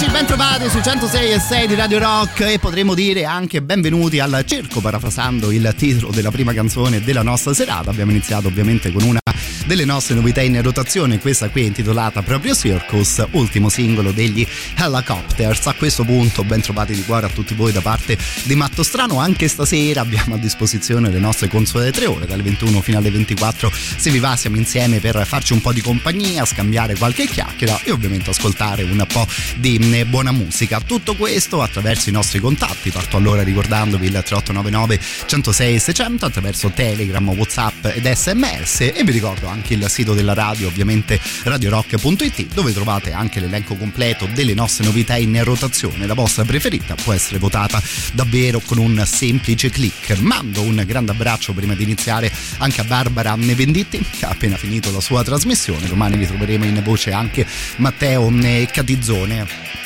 [0.00, 4.44] Amici, ben su 106 e 6 di Radio Rock e potremmo dire anche benvenuti al
[4.46, 7.90] circo, parafrasando il titolo della prima canzone della nostra serata.
[7.90, 9.18] Abbiamo iniziato ovviamente con una
[9.68, 14.46] delle nostre novità in rotazione, questa qui è intitolata proprio Circus, ultimo singolo degli
[14.76, 15.66] Helicopters.
[15.66, 19.18] A questo punto ben trovati di cuore a tutti voi da parte di Matto Strano,
[19.18, 23.70] anche stasera abbiamo a disposizione le nostre consuete tre ore, dalle 21 fino alle 24
[23.70, 27.90] se vi va siamo insieme per farci un po' di compagnia, scambiare qualche chiacchiera e
[27.90, 30.80] ovviamente ascoltare un po' di mm, buona musica.
[30.80, 37.28] Tutto questo attraverso i nostri contatti, parto allora ricordandovi il 3899 106 600 attraverso Telegram,
[37.28, 43.12] Whatsapp ed SMS e vi ricordo anche il sito della radio, ovviamente radiorock.it, dove trovate
[43.12, 46.06] anche l'elenco completo delle nostre novità in rotazione.
[46.06, 50.18] La vostra preferita può essere votata davvero con un semplice click.
[50.18, 54.90] Mando un grande abbraccio prima di iniziare anche a Barbara Nevenditti, che ha appena finito
[54.90, 55.86] la sua trasmissione.
[55.86, 58.30] Domani ritroveremo in voce anche Matteo
[58.70, 59.77] Catizzone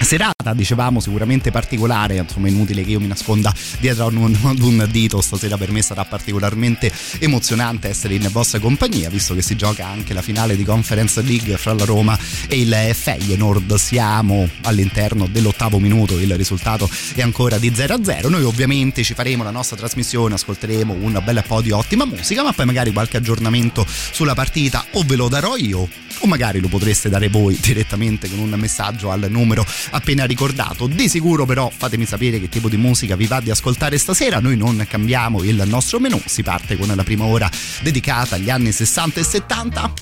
[0.00, 4.88] serata dicevamo sicuramente particolare insomma inutile che io mi nasconda dietro ad un, ad un,
[4.90, 5.20] dito.
[5.20, 10.14] Stasera per me sarà particolarmente emozionante essere in vostra compagnia visto che si gioca anche
[10.14, 13.74] la finale di Conference League fra la Roma e il Feyenoord.
[13.74, 19.14] Siamo all'interno dell'ottavo minuto il risultato è ancora di 0 a 0 noi ovviamente ci
[19.14, 23.16] faremo la nostra trasmissione ascolteremo un bel po' di ottima musica ma poi magari qualche
[23.16, 25.88] aggiornamento sulla partita o ve lo darò io
[26.22, 30.86] o magari lo potreste dare voi direttamente con un messaggio al numero appena ricordato.
[30.86, 34.56] Di sicuro però fatemi sapere che tipo di musica vi va di ascoltare stasera, noi
[34.56, 37.50] non cambiamo il nostro menù, si parte con la prima ora
[37.82, 39.92] dedicata agli anni 60 e 70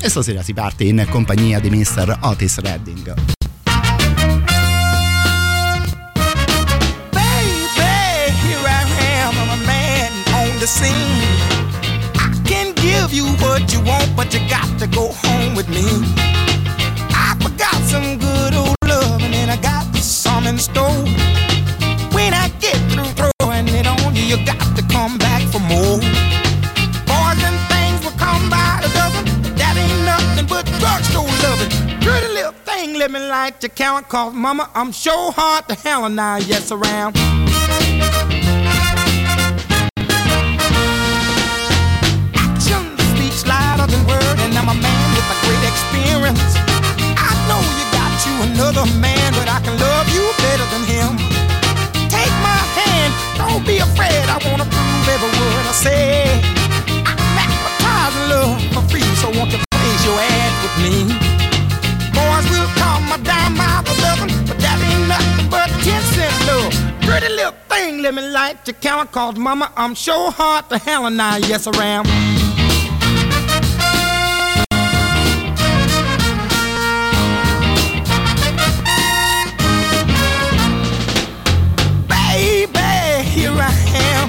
[0.00, 2.18] e stasera si parte in compagnia di Mr.
[2.22, 3.42] Otis Redding.
[10.66, 10.94] scene.
[12.16, 15.84] I can give you what you want, but you got to go home with me.
[17.12, 18.33] I forgot some good
[20.44, 21.06] some in.
[22.12, 25.98] When I get through throwing it on you, you got to come back for more.
[27.08, 29.24] Boys and things will come by the dozen.
[29.56, 31.70] That ain't nothing but drugstore loving.
[32.00, 34.08] Pretty little thing, let me light your count.
[34.08, 37.16] Cause mama, I'm sure hard to hell and I yes around.
[42.36, 42.84] Action
[55.74, 56.40] say.
[57.04, 60.96] I'm advertising love for free, so won't you praise your ad with me?
[62.14, 66.34] Boys will call my dime by the dozen, but that ain't nothing but ten cent
[66.46, 66.72] love.
[67.02, 71.06] Pretty little thing, let me light your count, cause mama, I'm sure hard to hell
[71.06, 72.04] and I, yes I am.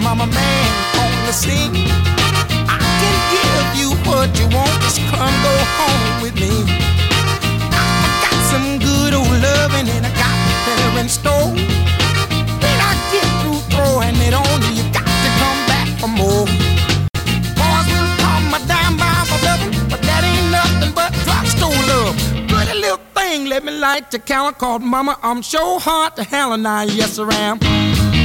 [0.07, 0.64] I'm a man
[1.35, 6.63] I can give you what you want, just come go home with me.
[7.75, 10.31] I got some good old loving and I got
[10.63, 11.51] better in store.
[11.51, 16.47] When I get through throwing it on you, you got to come back for more.
[17.59, 22.15] Boys will call my dime by my loving, but that ain't nothing but drugstore love.
[22.47, 25.19] Pretty little thing, let me light your counter called Mama.
[25.21, 28.24] I'm sure hard to hell and I, yes I am.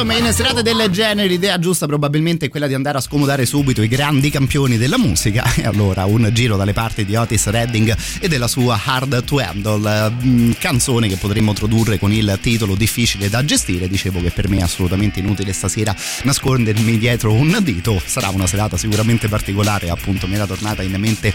[0.00, 3.82] Insomma in serate del genere l'idea giusta probabilmente è quella di andare a scomodare subito
[3.82, 5.44] i grandi campioni della musica.
[5.60, 10.10] E allora un giro dalle parti di Otis Redding e della sua Hard to Handle
[10.10, 13.88] mm, canzone che potremmo trodurre con il titolo difficile da gestire.
[13.88, 18.00] Dicevo che per me è assolutamente inutile stasera nascondermi dietro un dito.
[18.02, 21.30] Sarà una serata sicuramente particolare appunto mi era tornata in mente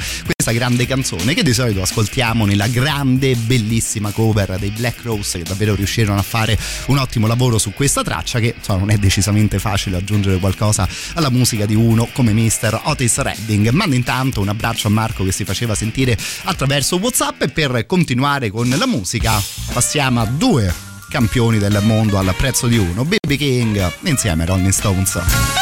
[0.46, 5.44] questa grande canzone che di solito ascoltiamo nella grande bellissima cover dei Black Rose che
[5.44, 6.56] davvero riuscirono a fare
[6.88, 11.32] un ottimo lavoro su questa traccia che insomma, non è decisamente facile aggiungere qualcosa alla
[11.32, 12.80] musica di uno come Mr.
[12.84, 13.70] Otis Redding.
[13.70, 18.52] Mando intanto un abbraccio a Marco che si faceva sentire attraverso WhatsApp e per continuare
[18.52, 19.42] con la musica
[19.74, 20.72] passiamo a due
[21.10, 25.55] campioni del mondo al prezzo di uno, Baby King insieme a Rolling Stones.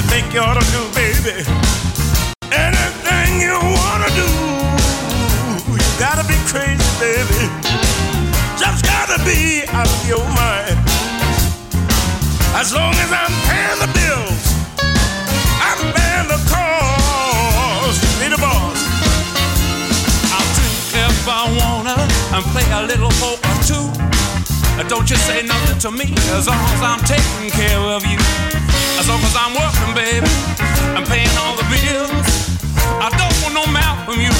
[0.00, 1.44] You think you ought to do, baby,
[2.56, 4.28] anything you wanna do.
[5.68, 7.44] You gotta be crazy, baby.
[8.56, 10.80] Just gotta be out of your mind.
[12.56, 14.42] As long as I'm paying the bills,
[15.68, 18.00] I'm paying the cost.
[18.16, 18.80] Be the boss.
[20.32, 22.00] I'll drink if I wanna
[22.32, 23.92] and play a little poker too.
[24.88, 28.16] Don't you say nothing to me as long as I'm taking care of you.
[29.10, 30.30] Long as I'm working, baby,
[30.94, 32.30] I'm paying all the bills.
[33.02, 34.30] I don't want no mouth from you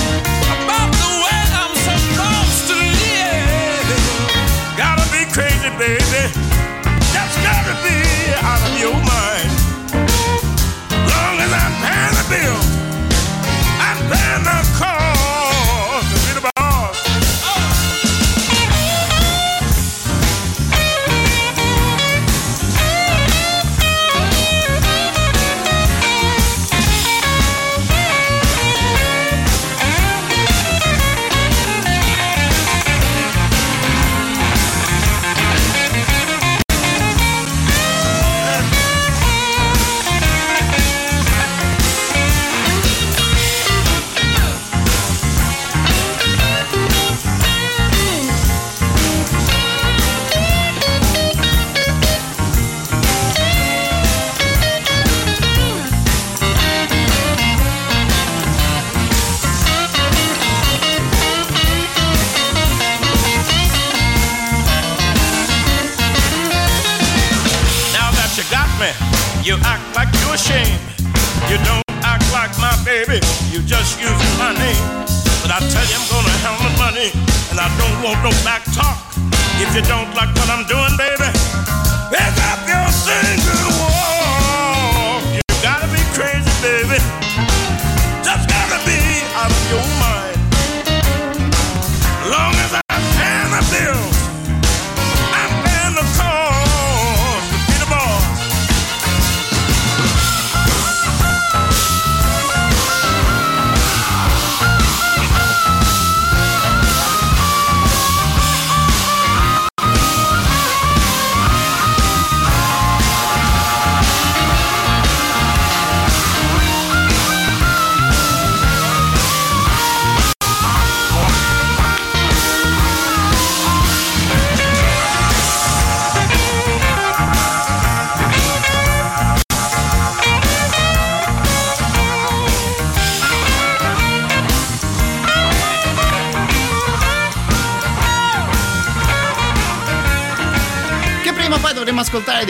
[0.63, 3.99] about the way I'm supposed to live.
[4.79, 6.23] Gotta be crazy, baby.
[7.11, 7.99] Just gotta be
[8.47, 9.30] out of your mind.
[78.11, 78.99] Want no back talk.
[79.63, 80.90] If you don't like what I'm doing,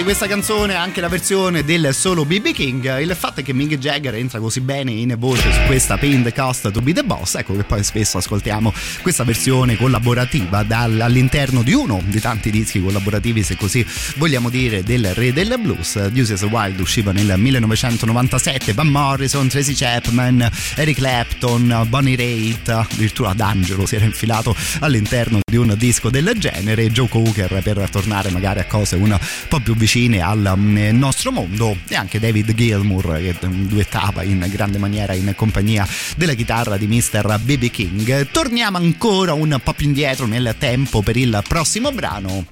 [0.00, 3.00] di questa canzone anche la versione del solo BB King.
[3.00, 6.32] Il fatto è che Mick Jagger entra così bene in voce su questa Pain the
[6.32, 11.74] Cost to be the Boss, ecco che poi spesso ascoltiamo questa versione collaborativa all'interno di
[11.74, 13.84] uno di tanti dischi collaborativi, se così
[14.16, 16.08] vogliamo dire, del re del blues.
[16.08, 23.84] Deuces Wild usciva nel 1997, Van Morrison, Tracy Chapman, Eric Clapton, Bonnie Raitt, addirittura D'Angelo
[23.84, 28.64] si era infilato all'interno di un disco del genere, Joe Cocker per tornare magari a
[28.64, 29.88] cose un po' più vicine
[30.20, 35.32] al mm, nostro mondo e anche David Gilmour che mm, duettava in grande maniera in
[35.34, 35.84] compagnia
[36.16, 37.40] della chitarra di Mr.
[37.40, 38.30] BB King.
[38.30, 42.46] Torniamo ancora un po' più indietro nel tempo per il prossimo brano.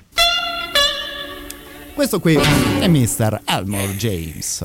[1.95, 3.42] Questo qui è Mr.
[3.45, 4.64] Elmore James.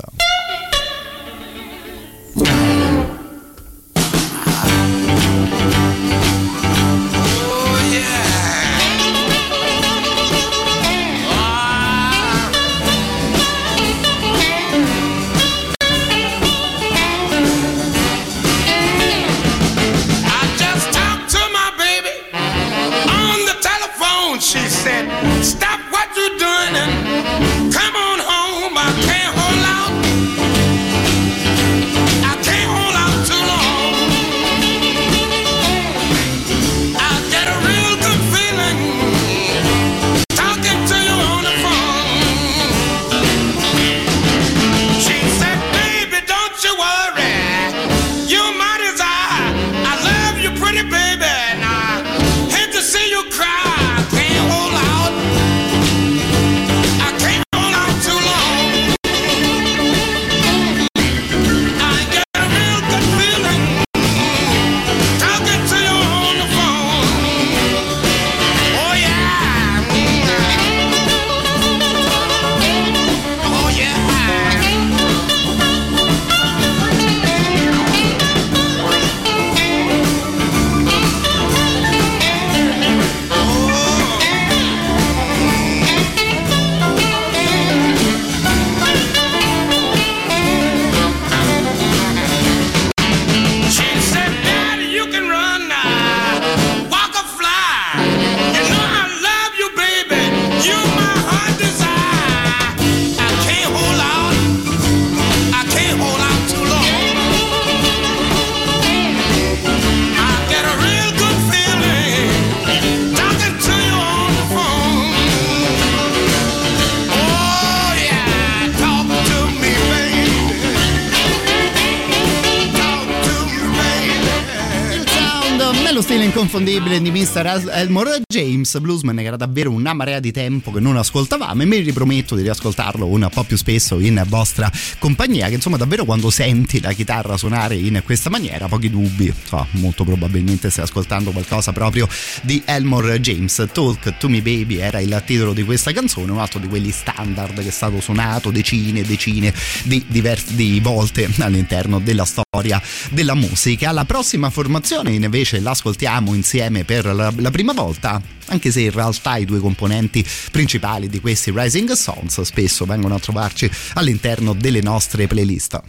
[127.44, 127.70] Inconfondibile di Mr.
[127.70, 131.78] Elmore James, bluesman che era davvero una marea di tempo che non ascoltavamo e mi
[131.78, 134.70] riprometto di riascoltarlo un po' più spesso in vostra
[135.00, 139.66] compagnia, che insomma davvero quando senti la chitarra suonare in questa maniera, pochi dubbi, so,
[139.72, 142.08] molto probabilmente stai ascoltando qualcosa proprio
[142.42, 143.70] di Elmore James.
[143.72, 147.62] Talk to me baby era il titolo di questa canzone, un altro di quelli standard
[147.62, 153.36] che è stato suonato decine e decine di, diverse, di volte all'interno della storia della
[153.36, 153.92] musica.
[153.92, 159.38] La prossima formazione invece l'ascoltiamo insieme per la, la prima volta anche se in realtà
[159.38, 165.28] i due componenti principali di questi Rising Songs spesso vengono a trovarci all'interno delle nostre
[165.28, 165.82] playlist.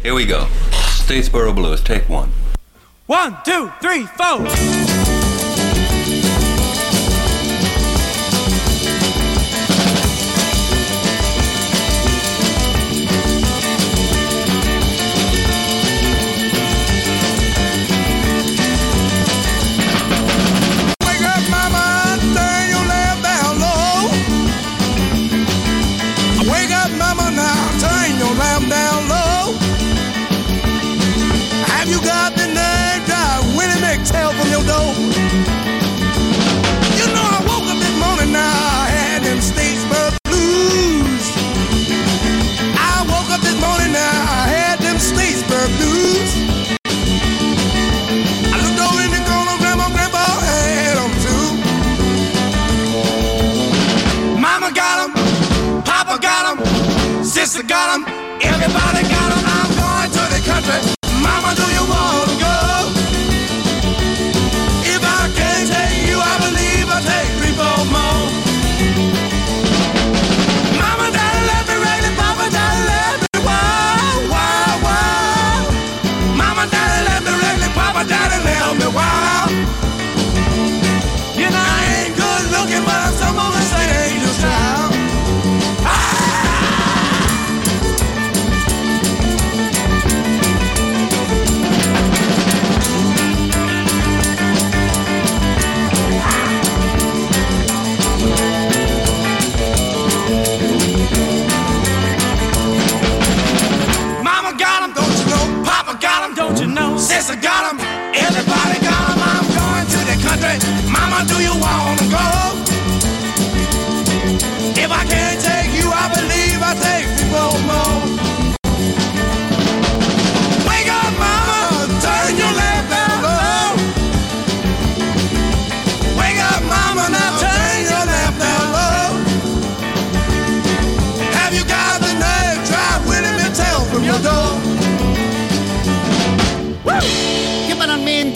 [0.00, 0.48] Here we go.
[0.70, 2.28] Statesboro Blues, take one.
[3.06, 5.13] One, two, three, four.
[58.46, 59.23] Everybody got
[106.74, 106.98] know?
[106.98, 107.78] Sister got 'em,
[108.26, 109.20] everybody got 'em.
[109.32, 110.56] I'm going to the country.
[110.90, 112.26] Mama, do you wanna go?
[114.82, 115.53] If I can't take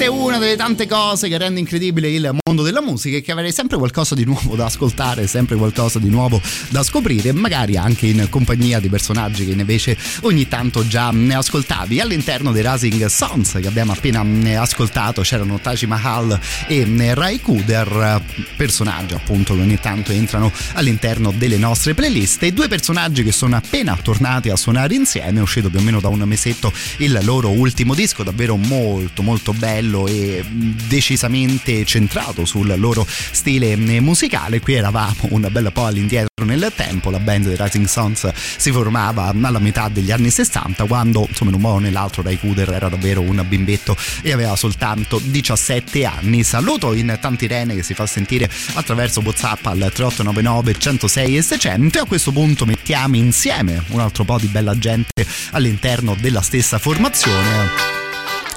[0.08, 3.76] una delle tante cose che rende incredibile il mondo della musica e che avrei sempre
[3.76, 8.80] qualcosa di nuovo da ascoltare, sempre qualcosa di nuovo da scoprire, magari anche in compagnia
[8.80, 12.00] di personaggi che invece ogni tanto già ne ascoltavi.
[12.00, 14.24] All'interno dei Rising Sons che abbiamo appena
[14.60, 18.22] ascoltato c'erano Taj Mahal e Rai Kuder,
[18.56, 23.56] personaggi appunto che ogni tanto entrano all'interno delle nostre playlist e due personaggi che sono
[23.56, 27.50] appena tornati a suonare insieme, è uscito più o meno da un mesetto il loro
[27.50, 30.44] ultimo disco, davvero molto molto bello e
[30.86, 34.60] decisamente centrato sul loro stile musicale.
[34.60, 39.34] Qui eravamo un bel po' all'indietro nel tempo, la band dei Rising Sons si formava
[39.40, 42.88] alla metà degli anni 60 quando insomma in un modo o nell'altro Ray Cooder era
[42.88, 46.42] davvero un bimbetto e aveva soltanto 17 anni.
[46.42, 51.98] Saluto in tanti rene che si fa sentire attraverso Whatsapp al 3899 106 e 600
[51.98, 56.78] e a questo punto mettiamo insieme un altro po' di bella gente all'interno della stessa
[56.78, 57.97] formazione.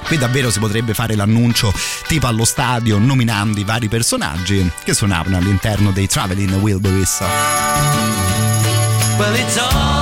[0.06, 1.72] Qui davvero si potrebbe fare l'annuncio
[2.06, 7.20] tipo allo stadio nominando i vari personaggi che suonavano all'interno dei Traveling Wilburys.
[9.18, 10.01] Well,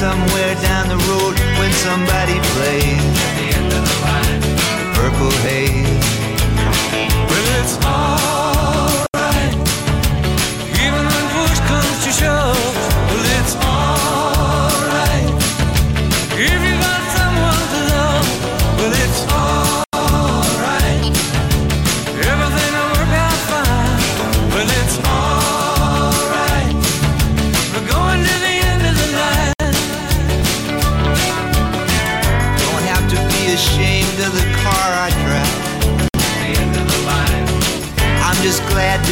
[0.00, 3.04] Somewhere down the road when somebody plays
[3.68, 3.82] the
[4.94, 6.06] purple haze.
[7.28, 8.19] Well, it's alright.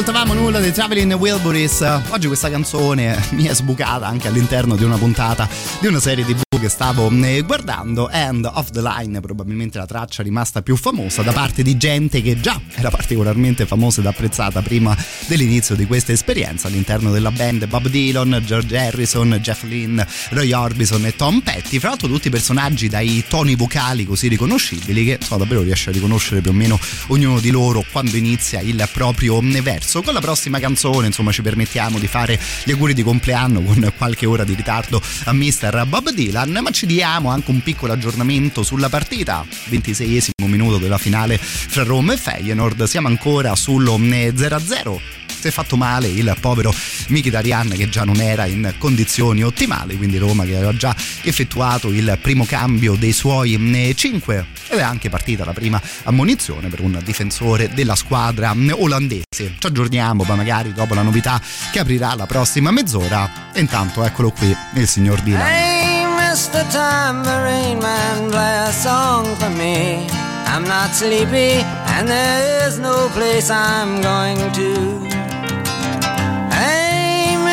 [0.00, 1.82] Ascoltavamo nulla dei Traveling Wilburys.
[2.08, 5.46] Oggi questa canzone mi è sbucata anche all'interno di una puntata
[5.78, 8.08] di una serie TV che stavo eh, guardando.
[8.08, 12.40] End of the Line, probabilmente la traccia rimasta più famosa da parte di gente che
[12.40, 17.66] già era particolarmente famosa ed apprezzata prima dell'inizio di questa esperienza all'interno della band.
[17.66, 21.78] Bob Dylan, George Harrison, Jeff Lynne, Roy Orbison e Tom Petty.
[21.78, 26.40] Fra l'altro tutti personaggi dai toni vocali così riconoscibili che so, davvero riesce a riconoscere
[26.40, 29.89] più o meno ognuno di loro quando inizia il proprio verso.
[29.92, 34.24] Con la prossima canzone, insomma, ci permettiamo di fare gli auguri di compleanno con qualche
[34.24, 35.84] ora di ritardo a Mr.
[35.86, 39.44] Bob Dylan, ma ci diamo anche un piccolo aggiornamento sulla partita.
[39.68, 42.84] 26esimo minuto della finale fra Roma e Feyenoord.
[42.84, 46.72] Siamo ancora sullo 0-0 si è fatto male il povero
[47.08, 52.18] Mkhitaryan che già non era in condizioni ottimali quindi Roma che aveva già effettuato il
[52.20, 53.58] primo cambio dei suoi
[53.94, 59.66] 5 ed è anche partita la prima ammonizione per un difensore della squadra olandese ci
[59.66, 61.40] aggiorniamo ma magari dopo la novità
[61.72, 66.64] che aprirà la prossima mezz'ora e intanto eccolo qui il signor Dylan Hey, Mr.
[66.70, 70.06] Tambourine Man, play a song for me.
[70.46, 71.62] I'm not sleepy,
[71.94, 75.09] and there is no place I'm going to.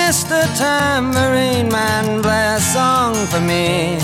[0.07, 0.39] Mr.
[0.57, 3.97] Tambourine Man, play a song for me.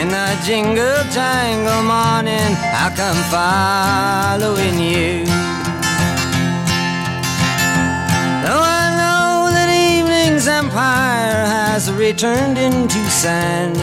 [0.00, 2.50] In the jingle jangle morning,
[2.82, 5.26] I come following you.
[8.42, 13.76] Though I know that evening's empire has returned into sand,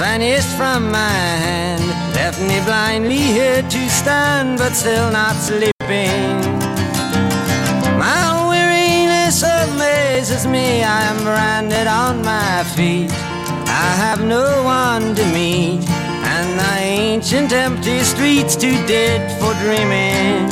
[0.00, 6.39] vanished from my hand, left me blindly here to stand, but still not sleeping.
[10.44, 13.10] Amazes me, I am branded on my feet.
[13.66, 20.48] I have no one to meet, and the ancient empty streets too dead for dreaming.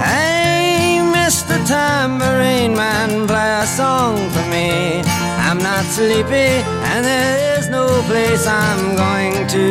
[0.00, 1.56] Hey, Mr.
[1.66, 5.02] Tambourine Man, play a song for me.
[5.46, 9.66] I'm not sleepy, and there is no place I'm going to.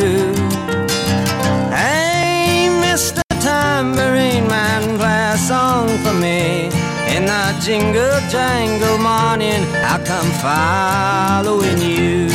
[1.72, 3.22] Hey, Mr.
[3.42, 6.83] Tambourine Man, play a song for me.
[7.16, 12.28] In the jingle jangle morning, I'll come following you.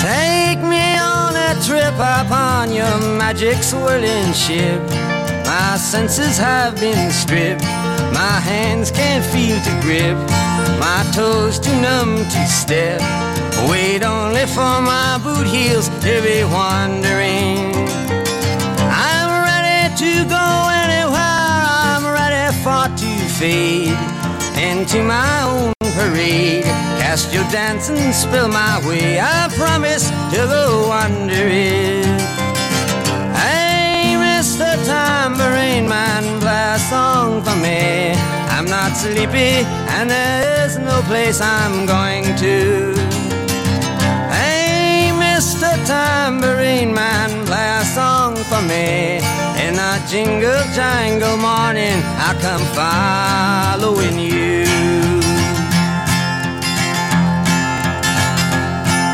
[0.00, 4.80] Take me on a trip upon your magic swirling ship.
[5.44, 7.64] My senses have been stripped.
[8.14, 10.16] My hands can't feel to grip.
[10.80, 13.02] My toes too numb to step.
[13.68, 18.09] Wait only for my boot heels to be wandering.
[20.00, 21.12] To go anywhere.
[21.12, 23.92] I'm ready for to fade
[24.56, 26.64] into my own parade.
[26.96, 29.20] Cast your dance and spill my way.
[29.20, 32.06] I promise to go under it.
[33.36, 34.72] Hey, Mr.
[34.86, 38.16] Tambourine Man, play a song for me.
[38.56, 42.94] I'm not sleepy, and there's no place I'm going to.
[44.32, 45.68] Hey, Mr.
[45.86, 49.19] Tambourine Man, play a song for me.
[50.10, 54.64] Jingle jangle morning, I come following you.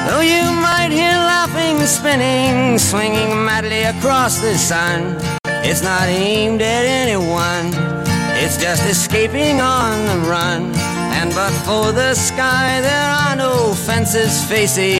[0.08, 5.18] Though you might hear laughing, spinning, swinging madly across the sun,
[5.68, 7.74] it's not aimed at anyone.
[8.42, 10.72] It's just escaping on the run.
[11.12, 14.96] And but for the sky, there are no fences facing.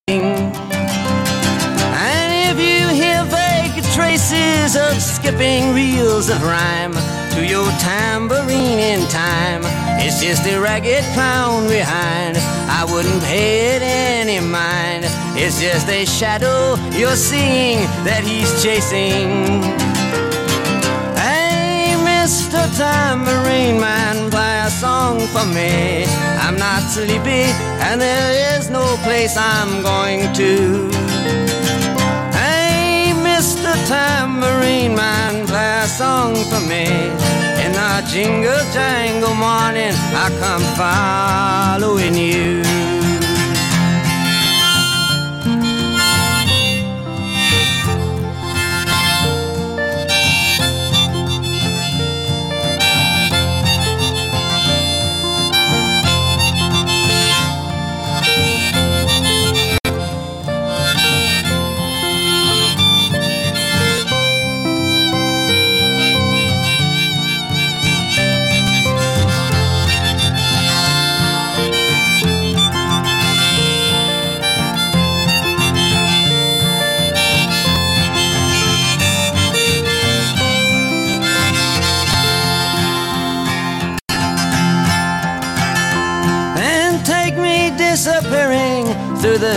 [4.77, 6.93] Of skipping reels of rhyme
[7.35, 9.63] to your tambourine in time,
[9.99, 12.37] it's just a ragged clown behind.
[12.69, 15.05] I wouldn't pay it any mind.
[15.37, 19.63] It's just a shadow you're seeing that he's chasing.
[21.17, 22.61] Hey, Mr.
[22.77, 26.05] Tambourine Man, play a song for me.
[26.45, 27.51] I'm not sleepy,
[27.87, 31.66] and there is no place I'm going to.
[33.87, 36.87] Tambourine Man, play a song for me.
[37.65, 42.66] In a jingle jangle morning, I come following you.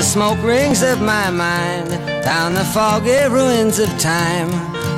[0.09, 1.91] Smoke rings of my mind,
[2.23, 4.49] down the foggy ruins of time,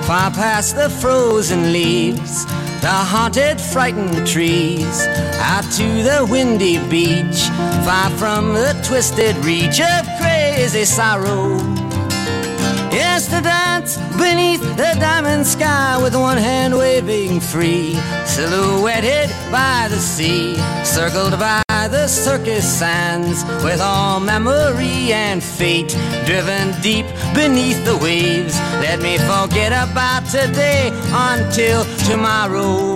[0.03, 2.45] far past the frozen leaves,
[2.79, 5.05] the haunted, frightened trees,
[5.51, 7.41] out to the windy beach,
[7.83, 11.57] far from the twisted reach of crazy sorrow.
[12.89, 17.95] Yes, to dance beneath the diamond sky with one hand waving free,
[18.25, 25.89] silhouetted by the sea, circled by the circus sands, with all memory and fate
[26.25, 28.55] driven deep beneath the waves.
[28.79, 32.95] Let me forget about today until tomorrow.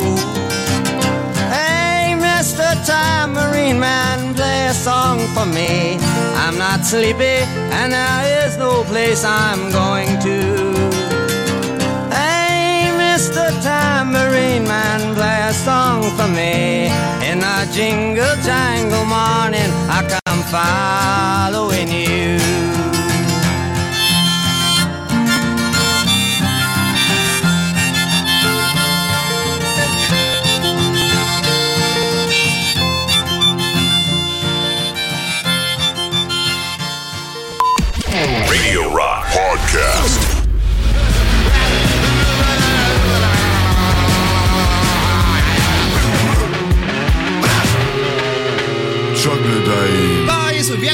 [1.51, 2.67] Hey, Mr.
[2.85, 5.97] Tambourine Man, play a song for me.
[6.43, 7.43] I'm not sleepy,
[7.75, 10.37] and there is no place I'm going to.
[12.15, 13.43] Hey, Mr.
[13.61, 16.87] Tambourine Man, play a song me.
[17.29, 21.34] In a jingle jangle morning, I come following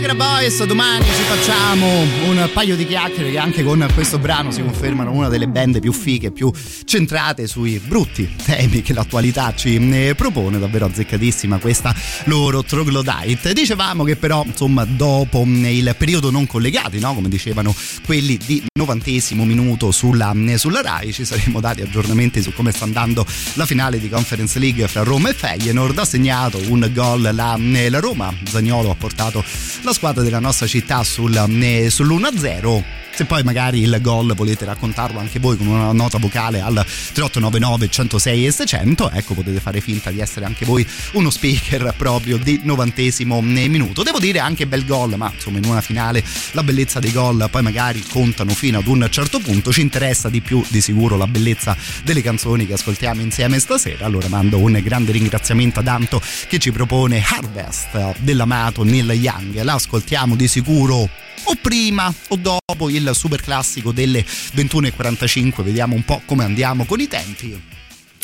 [0.02, 4.64] Viagra Boys domani ci facciamo un paio di chiacchiere che anche con questo brano si
[4.64, 6.52] confermano una delle band più fighe, più
[6.86, 13.54] centrate sui brutti temi che l'attualità ci eh, propone, davvero azzeccatissima questa loro Troglodyte.
[13.54, 17.14] Dicevamo che però insomma dopo mm, il periodo non collegati, no?
[17.14, 22.52] come dicevano quelli di novantesimo minuto sulla, mm, sulla RAI, ci saremmo dati aggiornamenti su
[22.54, 26.90] come sta andando la finale di Conference League fra Roma e Feyenoord, ha segnato un
[26.92, 29.44] gol la, la Roma, Zagnolo ha portato
[29.84, 35.20] la squadra della nostra città sul, eh, sull'1-0 se poi magari il gol volete raccontarlo
[35.20, 40.12] anche voi con una nota vocale al 3899 106 e 600 ecco potete fare finta
[40.12, 44.04] di essere anche voi uno speaker proprio di novantesimo minuto.
[44.04, 46.24] Devo dire anche bel gol ma insomma in una finale
[46.54, 49.72] la bellezza dei gol poi magari contano fino ad un certo punto.
[49.72, 54.06] Ci interessa di più di sicuro la bellezza delle canzoni che ascoltiamo insieme stasera.
[54.06, 59.62] Allora mando un grande ringraziamento ad Anto che ci propone Harvest dell'amato Neil Young.
[59.62, 66.06] La ascoltiamo di sicuro o prima o dopo il super classico delle 21.45 vediamo un
[66.06, 67.60] po' come andiamo con i tempi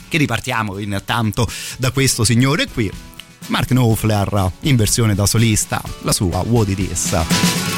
[0.08, 2.90] che ripartiamo intanto da questo signore qui
[3.48, 7.77] Mark Knopfler in versione da solista, la sua What It Is.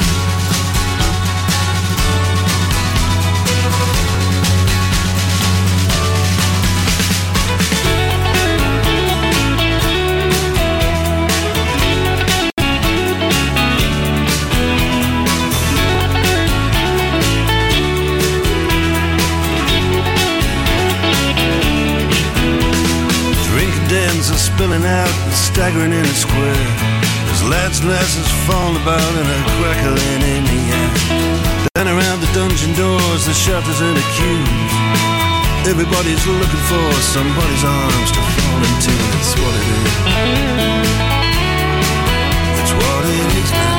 [25.69, 26.67] Staggering in a square.
[27.25, 30.89] There's lads and lasses falling about and a crackling in the air.
[31.75, 34.73] Then around the dungeon doors, the shutters and the queues.
[35.69, 38.93] Everybody's looking for somebody's arms to fall into.
[39.13, 39.93] That's what it is.
[42.57, 43.77] That's what it is now.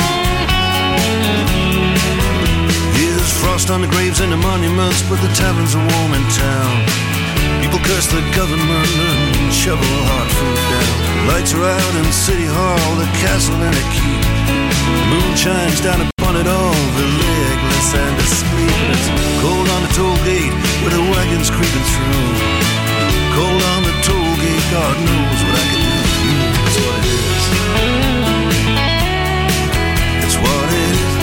[3.40, 6.84] Frost on the graves and the monuments, but the taverns are warm in town.
[7.62, 10.29] People curse the government and shovel hard.
[11.28, 14.24] Lights are out in City Hall, the castle and the keep.
[14.88, 19.04] The moon shines down upon it all, the legless and the sleepless.
[19.44, 20.54] Cold on the toll gate
[20.84, 22.32] with the wagons creeping through.
[23.36, 26.00] Cold on the toll gate, God knows what I can do.
[26.60, 27.44] That's what it is.
[30.24, 31.14] It's what it is.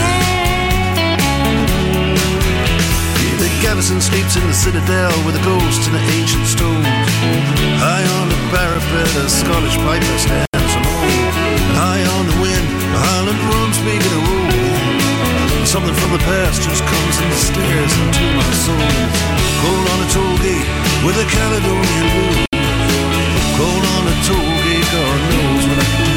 [3.44, 6.88] The garrison sleeps in the citadel with the ghosts and the ancient stones.
[7.82, 8.27] High on
[8.58, 11.14] parapet, a Scottish piper stands alone.
[11.78, 15.66] High on the wind, the Highland drums making a roll.
[15.74, 18.94] Something from the past just comes and stares into my soul.
[19.62, 20.70] Cold on the toll gate
[21.06, 22.38] with a Caledonian moon.
[23.60, 26.17] Cold on the toll gate, God knows what I do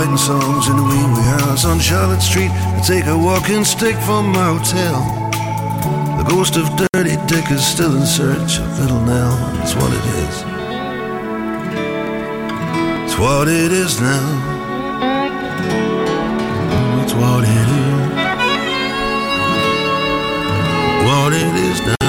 [0.00, 2.50] writing songs in the wee house on Charlotte Street.
[2.50, 4.98] I take a walking stick from my hotel.
[6.16, 9.36] The ghost of Dirty Dick is still in search of Little Nell.
[9.56, 10.34] That's what it is.
[13.04, 14.26] It's what it is now.
[17.02, 18.00] It's what it is.
[21.04, 21.99] What it is now.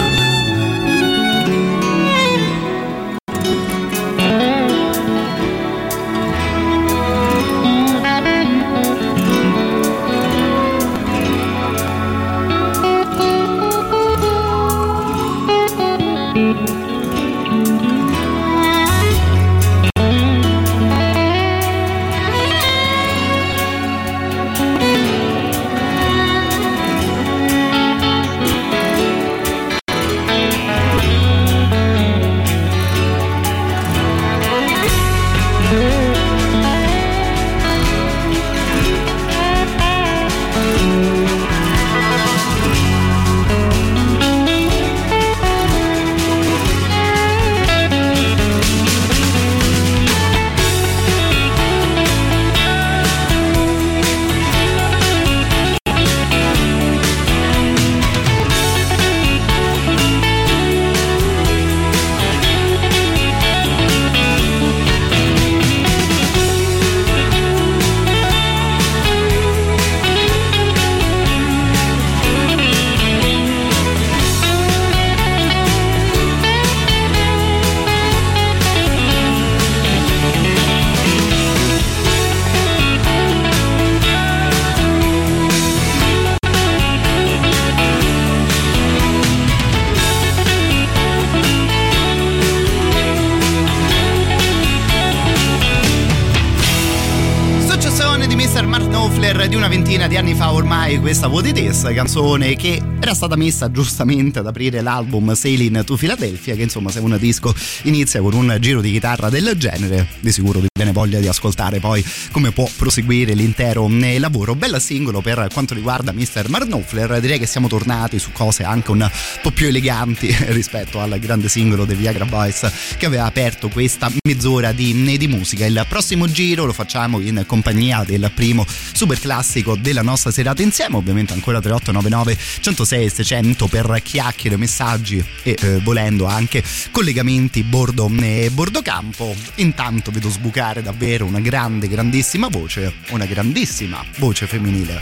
[101.89, 106.99] Canzone che era stata messa giustamente ad aprire l'album Sailing to Philadelphia che insomma se
[106.99, 111.27] un disco inizia con un giro di chitarra del genere di sicuro viene voglia di
[111.27, 114.55] ascoltare poi come può proseguire l'intero eh, lavoro.
[114.55, 116.49] Bella singolo per quanto riguarda Mr.
[116.49, 119.09] Marnofler, direi che siamo tornati su cose anche un
[119.41, 124.71] po' più eleganti rispetto al grande singolo dei Viagra Boys che aveva aperto questa mezz'ora
[124.71, 125.65] di, di musica.
[125.65, 128.65] Il prossimo giro lo facciamo in compagnia del primo
[129.01, 135.57] super classico della nostra serata insieme, ovviamente ancora 3899 106 600 per chiacchiere, messaggi e
[135.59, 139.35] eh, volendo anche collegamenti bordo, eh, bordo campo.
[139.55, 144.99] Intanto vedo sbucare davvero una grande, grandissima voce, una grandissima voce femminile.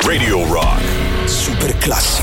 [0.00, 0.80] Radio Rock.
[1.26, 2.21] Super classico.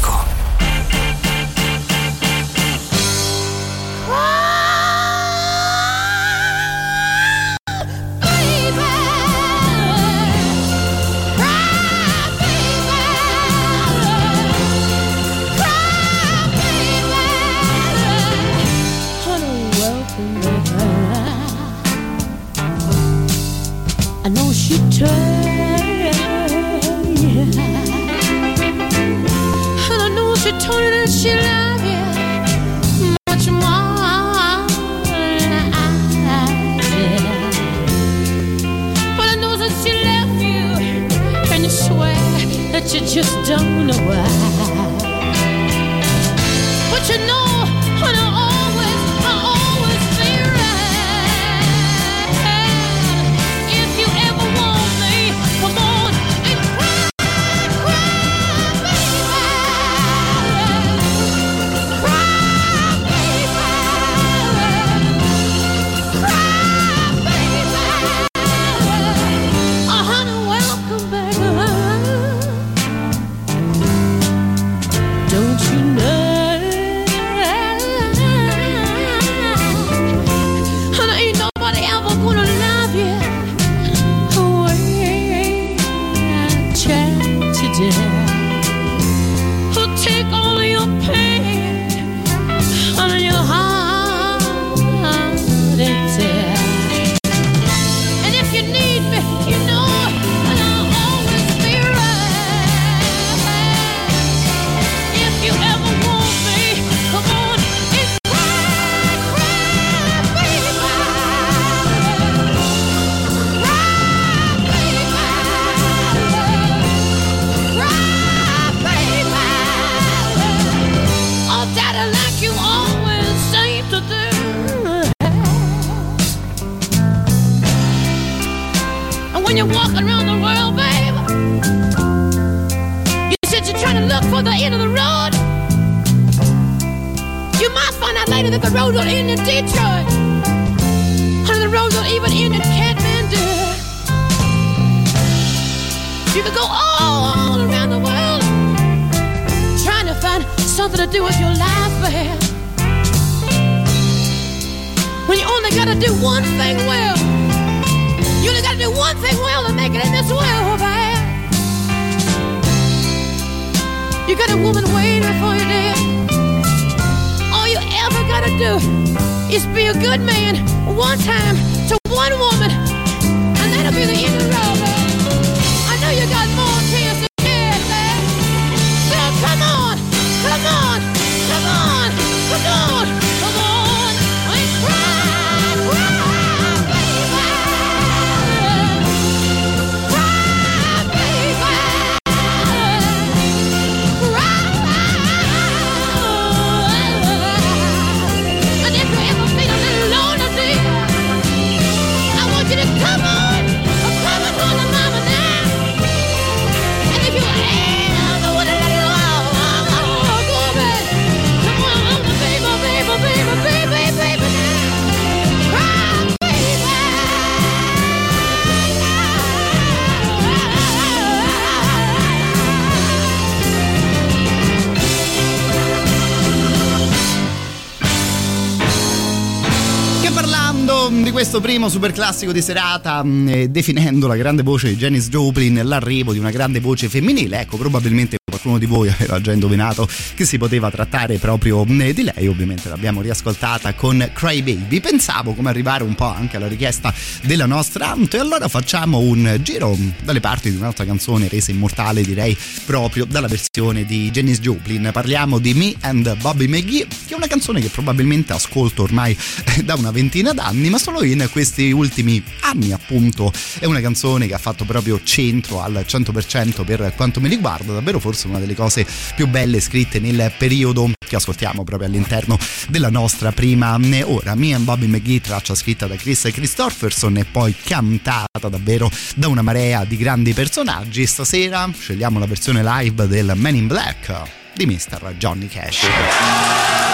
[231.60, 235.82] Questo primo super classico di serata, mh, eh, definendo la grande voce di Janis Joplin,
[235.84, 240.46] l'arrivo di una grande voce femminile, ecco, probabilmente qualcuno di voi aveva già indovinato che
[240.46, 245.00] si poteva trattare proprio mh, di lei, ovviamente l'abbiamo riascoltata con Cry Baby.
[245.00, 249.60] Pensavo come arrivare un po' anche alla richiesta della nostra Ant e allora facciamo un
[249.62, 255.10] giro dalle parti di un'altra canzone resa immortale, direi, proprio dalla versione di Janis Joplin.
[255.12, 257.08] Parliamo di Me and Bobby McGee,
[257.40, 259.36] una canzone che probabilmente ascolto ormai
[259.78, 264.46] eh, da una ventina d'anni, ma solo in questi ultimi anni appunto è una canzone
[264.46, 268.76] che ha fatto proprio centro al 100% per quanto mi riguarda, davvero forse una delle
[268.76, 272.58] cose più belle scritte nel periodo che ascoltiamo proprio all'interno
[272.90, 274.56] della nostra prima ora.
[274.56, 279.62] Me and Bobby McGee, traccia scritta da Chris Christopherson e poi cantata davvero da una
[279.62, 281.26] marea di grandi personaggi.
[281.26, 285.36] Stasera scegliamo la versione live del Man in Black di Mr.
[285.38, 287.09] Johnny Cash.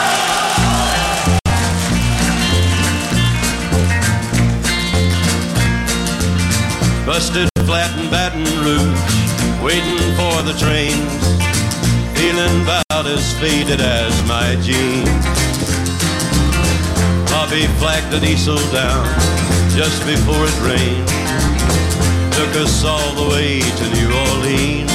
[7.06, 9.06] Busted flat in Baton Rouge,
[9.62, 11.14] waiting for the trains,
[12.18, 15.06] feeling about as faded as my jeans.
[17.30, 19.06] Bobby flagged the diesel down
[19.78, 21.06] just before it rained,
[22.34, 24.90] took us all the way to New Orleans.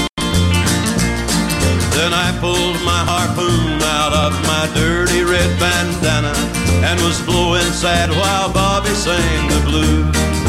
[1.95, 6.35] Then I pulled my harpoon out of my dirty red bandana
[6.83, 10.40] and was blowing sad while Bobby sang the blues.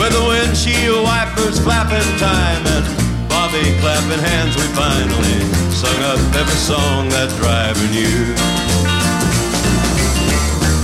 [0.00, 2.84] With the windshield wipers clapping time and
[3.28, 5.44] Bobby clapping hands, we finally
[5.76, 8.32] sung up every song that driver knew.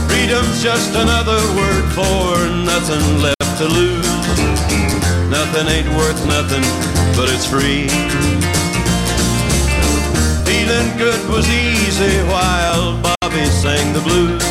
[0.05, 4.05] Freedom's just another word for nothing left to lose.
[5.33, 6.65] Nothing ain't worth nothing,
[7.17, 7.89] but it's free.
[10.45, 14.45] Feeling good was easy while Bobby sang the blues.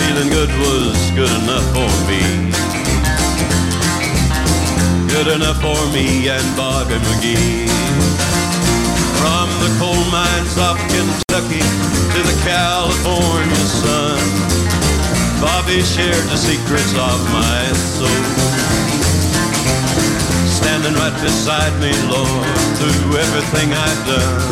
[0.00, 2.83] Feeling good was good enough for me.
[5.14, 7.70] Good enough for me and Bobby McGee.
[9.22, 14.18] From the coal mines of Kentucky to the California sun,
[15.38, 17.62] Bobby shared the secrets of my
[17.94, 18.10] soul.
[20.50, 24.42] Standing right beside me, Lord, through everything I'd done.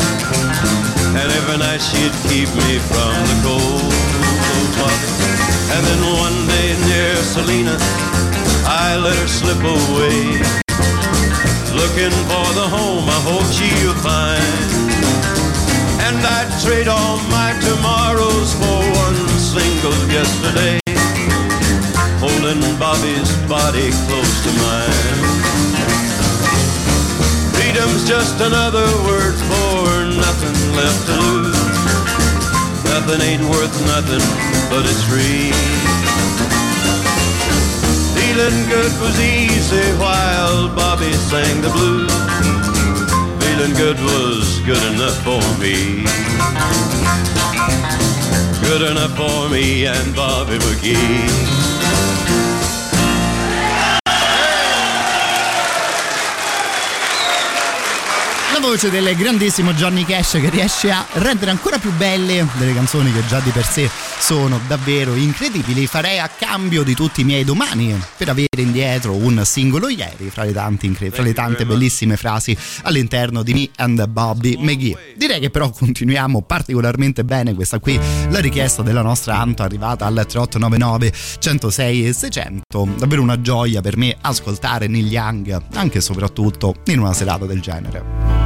[1.19, 3.93] And every night she'd keep me from the cold.
[5.75, 7.75] And then one day near Selena,
[8.83, 10.43] I let her slip away.
[11.71, 14.71] Looking for the home I hope she'll find.
[16.03, 20.83] And I'd trade all my tomorrows for one single yesterday.
[22.19, 25.21] Holding Bobby's body close to mine.
[27.55, 31.63] Freedom's just another word for nothing left to lose.
[32.91, 34.27] Nothing ain't worth nothing,
[34.75, 36.62] but it's free.
[38.33, 42.11] Feeling good was easy while Bobby sang the blues.
[43.45, 46.05] Feeling good was good enough for me.
[48.67, 51.72] Good enough for me and Bobby McGee.
[58.63, 63.27] Voce del grandissimo Johnny Cash che riesce a rendere ancora più belle delle canzoni che
[63.27, 63.91] già di per sé
[64.21, 65.89] sono davvero incredibili.
[65.89, 70.45] Farei a cambio di tutti i miei domani per avere indietro un singolo ieri fra
[70.45, 75.15] le, tanti fra le tante bellissime frasi all'interno di Me and Bobby McGee.
[75.17, 77.99] Direi che però continuiamo particolarmente bene questa qui,
[78.31, 82.89] la richiesta della nostra Anto arrivata al 3899 106 e 600.
[82.97, 87.61] Davvero una gioia per me ascoltare Neil Young anche e soprattutto in una serata del
[87.61, 88.42] genere.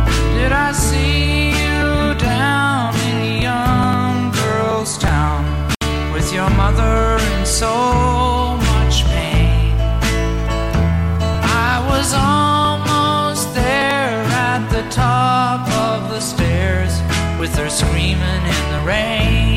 [14.90, 17.02] Top of the stairs
[17.38, 19.55] with her screaming in the rain.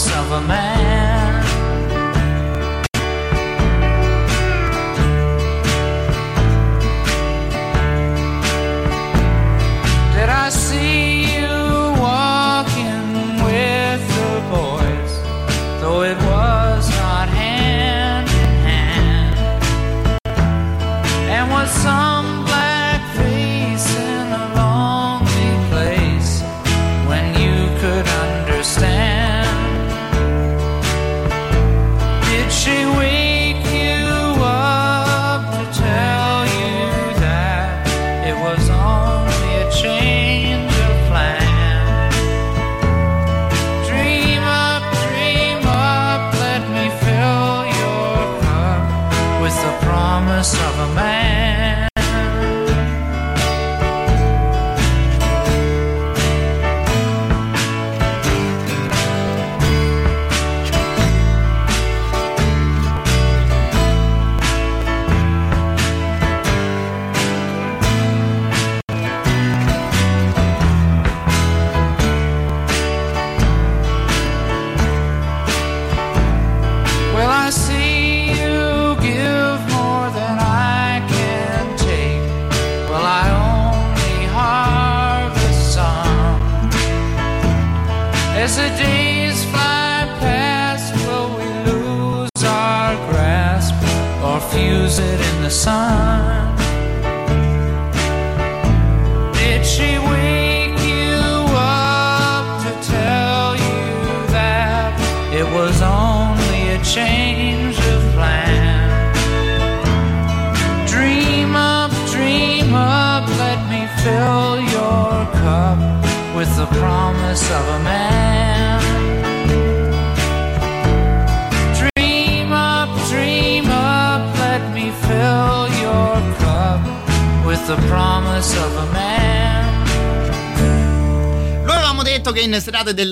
[0.00, 0.79] Promise of a man.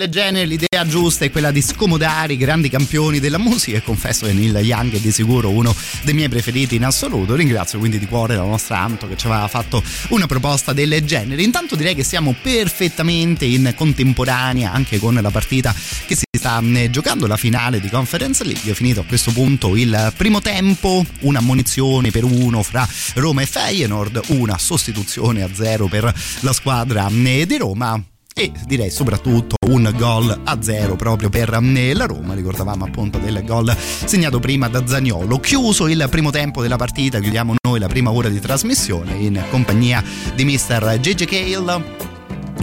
[0.09, 4.33] Genere l'idea giusta è quella di scomodare i grandi campioni della musica e confesso che
[4.33, 7.35] Neil Young è di sicuro uno dei miei preferiti in assoluto.
[7.35, 11.43] Ringrazio quindi di cuore la nostra Anto che ci aveva fatto una proposta del genere.
[11.43, 15.75] Intanto direi che siamo perfettamente in contemporanea anche con la partita
[16.07, 18.71] che si sta eh, giocando la finale di Conference League.
[18.71, 23.47] È finito a questo punto il primo tempo, una ammonizione per uno fra Roma e
[23.47, 28.03] Feyenoord, una sostituzione a zero per la squadra eh, di Roma
[28.39, 32.34] e direi soprattutto un gol a zero proprio per eh, la Roma.
[32.34, 35.41] Ricordavamo appunto del gol segnato prima da Zaniolo.
[35.41, 40.05] Chiuso il primo tempo della partita, chiudiamo noi la prima ora di trasmissione in compagnia
[40.36, 40.99] di Mr.
[41.01, 41.97] JJ Cale.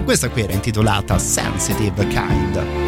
[0.05, 2.84] Questa qui era intitolata Sensitive Kind.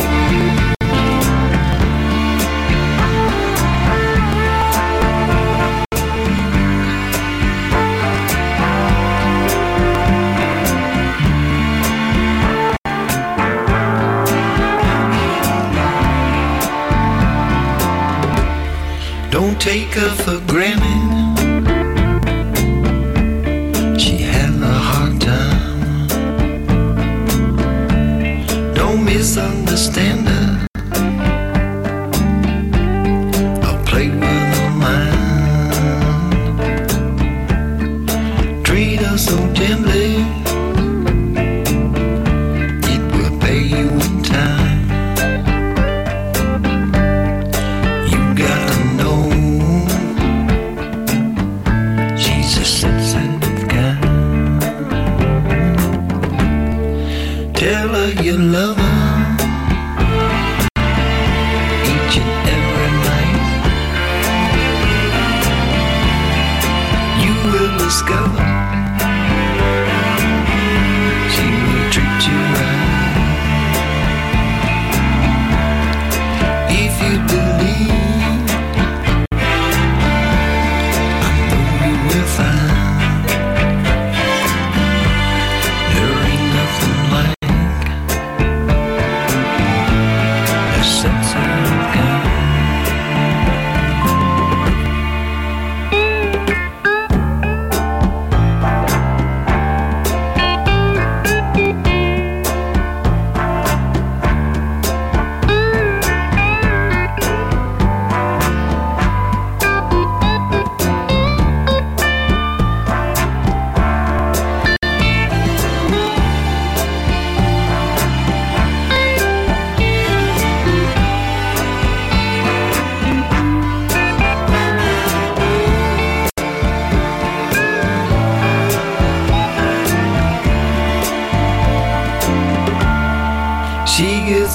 [19.60, 21.38] Take her for granted.
[23.99, 26.08] She had a hard time.
[28.74, 30.57] Don't misunderstand her.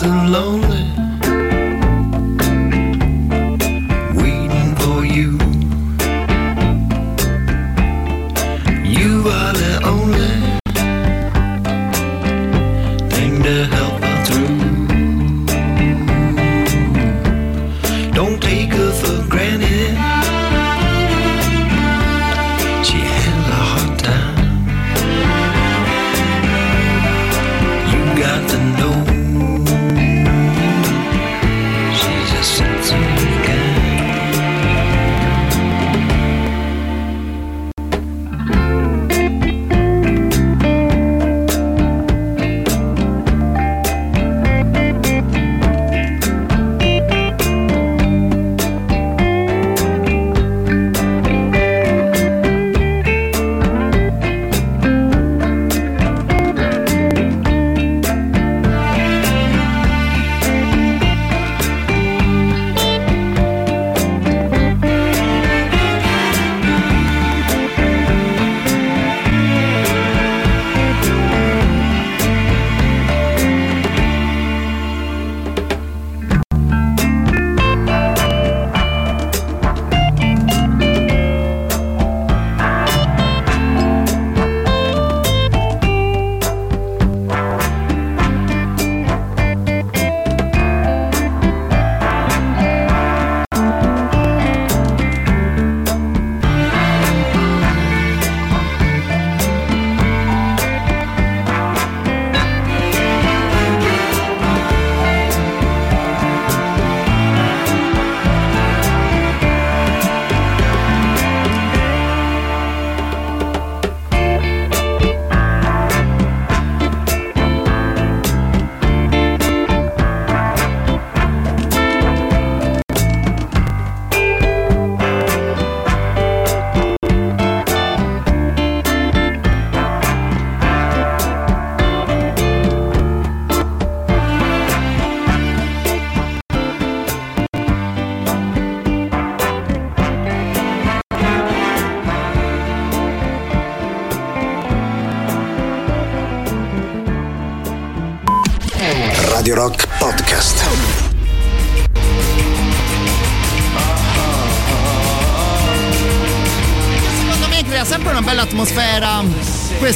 [0.05, 0.82] and lonely.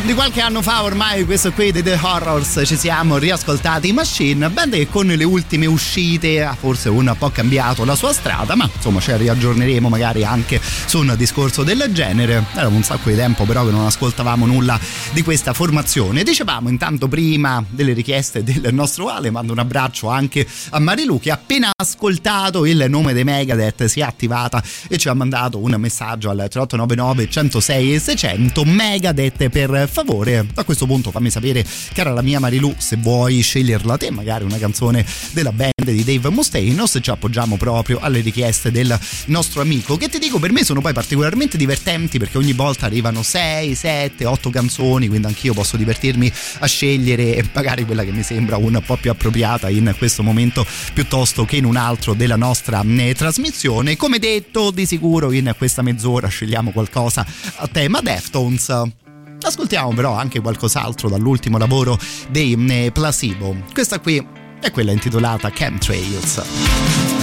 [0.08, 4.74] Di qualche anno fa ormai questo qui di The Horrors ci siamo riascoltati Machine band
[4.76, 9.01] che con le ultime uscite ha forse un po' cambiato la sua strada ma insomma
[9.01, 12.45] ci riaggiorneremo magari anche su un discorso del genere.
[12.53, 14.80] Era un sacco di tempo però che non ascoltavamo nulla
[15.12, 16.24] di questa formazione.
[16.24, 21.32] Dicevamo intanto prima delle richieste del nostro Ale mando un abbraccio anche a Marilu che
[21.32, 26.30] appena ascoltato il nome dei Megadeth si è attivata e ci ha mandato un messaggio
[26.30, 32.22] al 3899 106 e 600 Megadeth per favore a questo punto fammi sapere cara la
[32.22, 36.86] mia Marilu se vuoi sceglierla te magari una canzone della band di Dave Mustaine o
[36.86, 38.95] se ci appoggiamo proprio alle richieste del
[39.26, 39.98] nostro amico.
[39.98, 44.26] Che ti dico per me sono poi particolarmente divertenti perché ogni volta arrivano 6, 7,
[44.26, 48.98] 8 canzoni quindi anch'io posso divertirmi a scegliere magari quella che mi sembra un po'
[48.98, 53.95] più appropriata in questo momento piuttosto che in un altro della nostra eh, trasmissione.
[53.95, 57.26] Come detto di sicuro in questa mezz'ora scegliamo qualcosa
[57.56, 59.06] a tema Deftones
[59.42, 61.98] Ascoltiamo però anche qualcos'altro dall'ultimo lavoro
[62.30, 63.56] dei eh, Placebo.
[63.74, 64.26] Questa qui
[64.60, 67.16] è quella intitolata Chemtrails.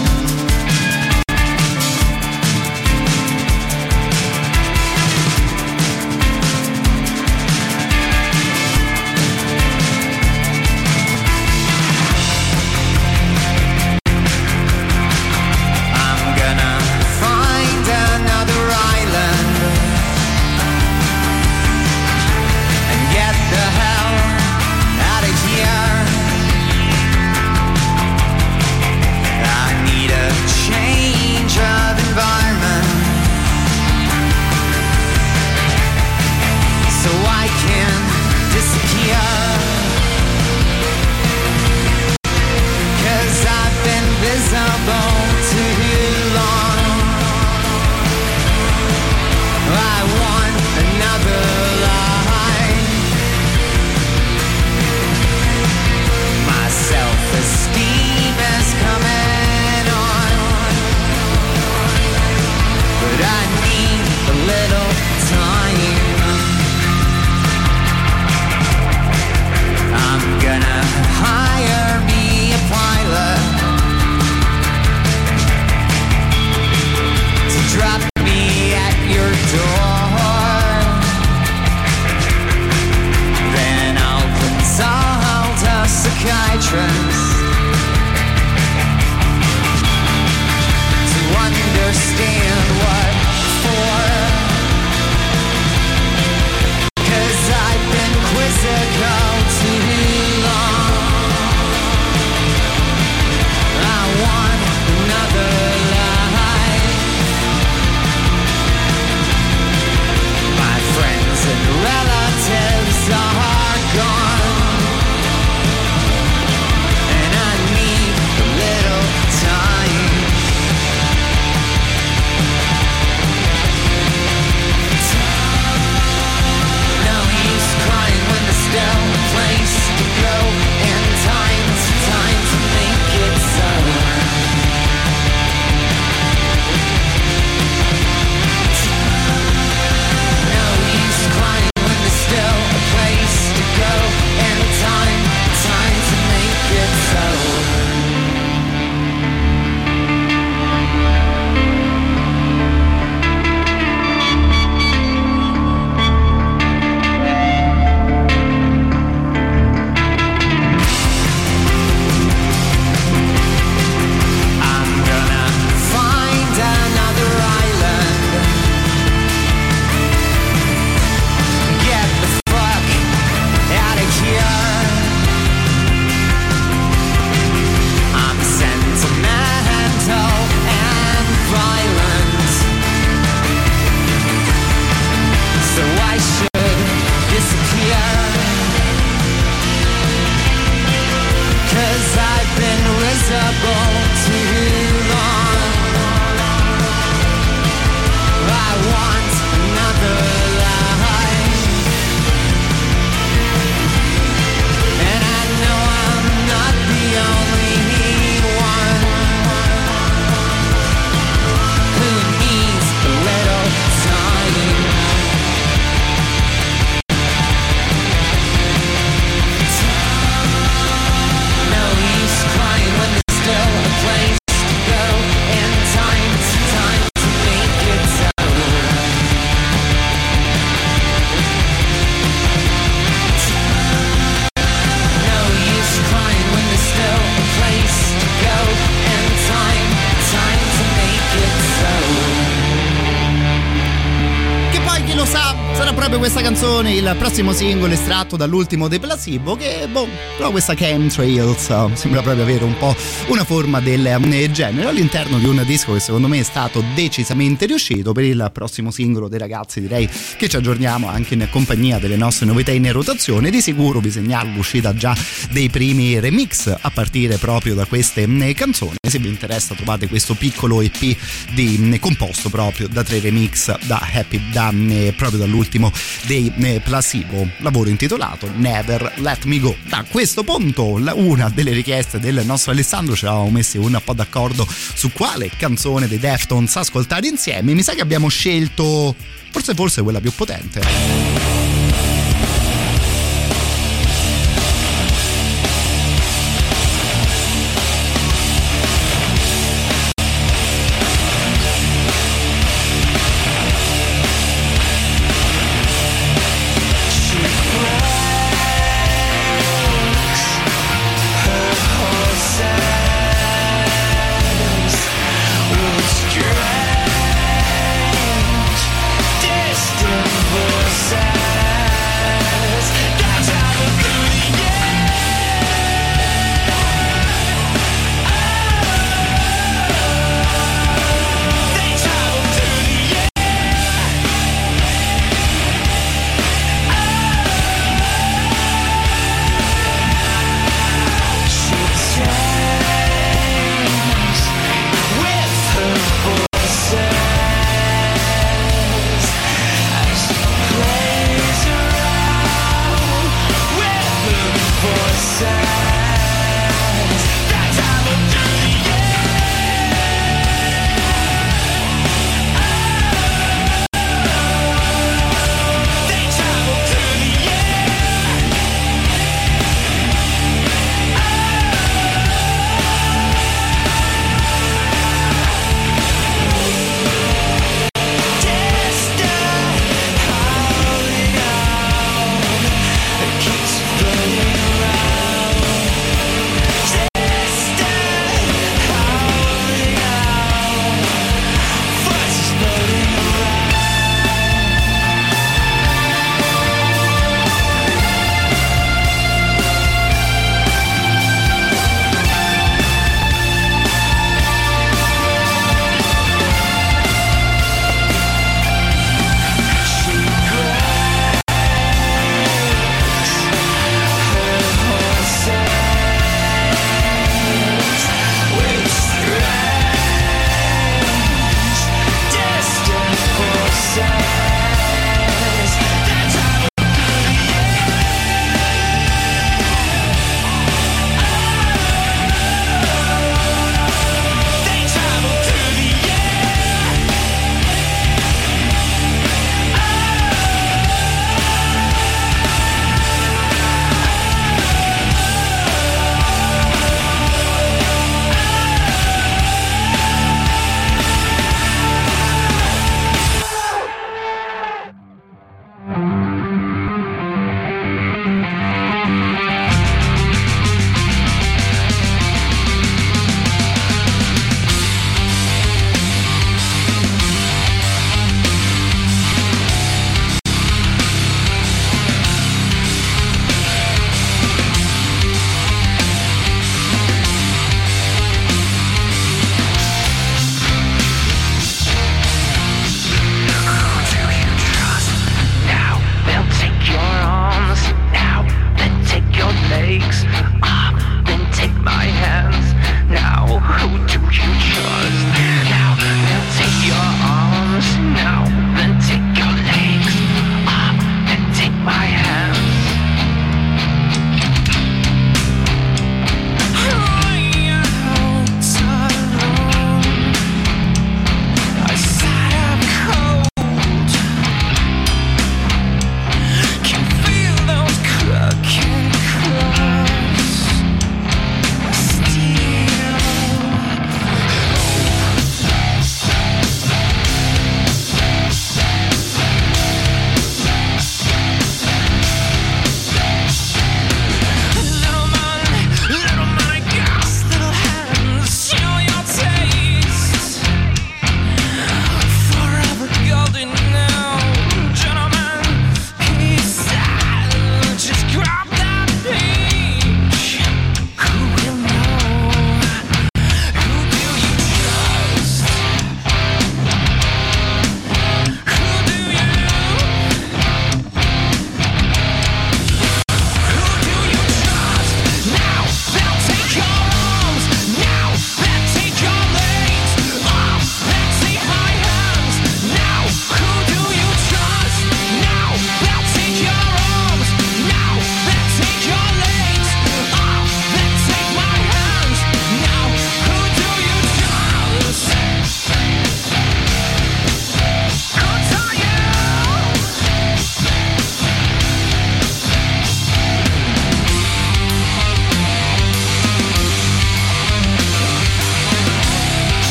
[246.84, 250.06] Canzone, il prossimo singolo estratto dall'ultimo dei Placebo, che boh,
[250.36, 252.94] però questa Chemtrails uh, sembra proprio avere un po'
[253.28, 257.66] una forma del um, genere all'interno di un disco che secondo me è stato decisamente
[257.66, 258.12] riuscito.
[258.12, 262.46] Per il prossimo singolo dei ragazzi direi che ci aggiorniamo anche in compagnia delle nostre
[262.46, 263.50] novità in rotazione.
[263.50, 265.16] Di sicuro vi segnalo l'uscita già
[265.50, 268.96] dei primi remix a partire proprio da queste um, canzoni.
[269.00, 271.16] Se vi interessa trovate questo piccolo EP
[271.52, 274.72] di, um, composto proprio da tre remix da Happy da,
[275.16, 275.90] proprio dall'ultimo
[276.26, 279.76] dei Placebo, lavoro intitolato Never Let Me Go.
[279.88, 284.66] Da questo punto, una delle richieste del nostro Alessandro ci avevamo messi un po' d'accordo
[284.68, 287.74] su quale canzone dei Deftones ascoltare insieme.
[287.74, 289.14] Mi sa che abbiamo scelto
[289.50, 291.83] forse forse quella più potente.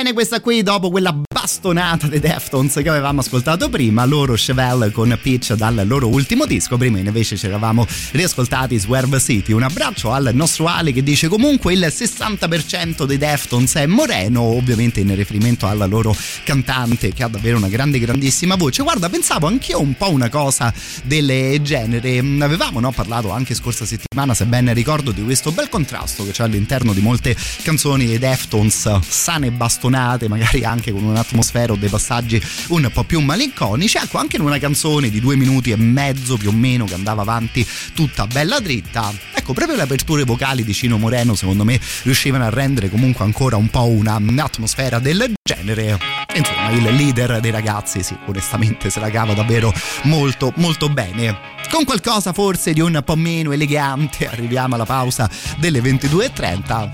[0.00, 1.12] bene questa qui dopo quella
[1.60, 6.78] bastonata dei Deftones che avevamo ascoltato prima, loro Chevelle con Peach dal loro ultimo disco,
[6.78, 9.52] prima invece ci eravamo riascoltati Swerve City.
[9.52, 15.00] Un abbraccio al nostro Ale che dice comunque il 60% dei Deftones è moreno, ovviamente
[15.00, 18.82] in riferimento alla loro cantante che ha davvero una grande grandissima voce.
[18.82, 22.20] Guarda, pensavo anch'io un po' una cosa del genere.
[22.20, 26.44] Avevamo no, parlato anche scorsa settimana, se ben ricordo, di questo bel contrasto che c'è
[26.44, 31.76] all'interno di molte canzoni dei Deftones, sane e bastonate, magari anche con un'atmosfera atmosfera o
[31.76, 35.76] dei passaggi un po' più malinconici, ecco anche in una canzone di due minuti e
[35.76, 40.62] mezzo più o meno che andava avanti tutta bella dritta, ecco proprio le aperture vocali
[40.64, 45.98] di Cino Moreno secondo me riuscivano a rendere comunque ancora un po' un'atmosfera del genere.
[46.32, 49.72] Insomma, il leader dei ragazzi, sì, onestamente se la cava davvero
[50.04, 51.58] molto molto bene.
[51.68, 55.28] Con qualcosa forse di un po' meno elegante arriviamo alla pausa
[55.58, 56.90] delle 22.30.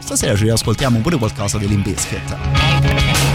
[0.00, 3.27] Stasera ci riascoltiamo pure qualcosa dell'Inbiscuit.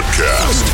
[0.00, 0.69] Podcast.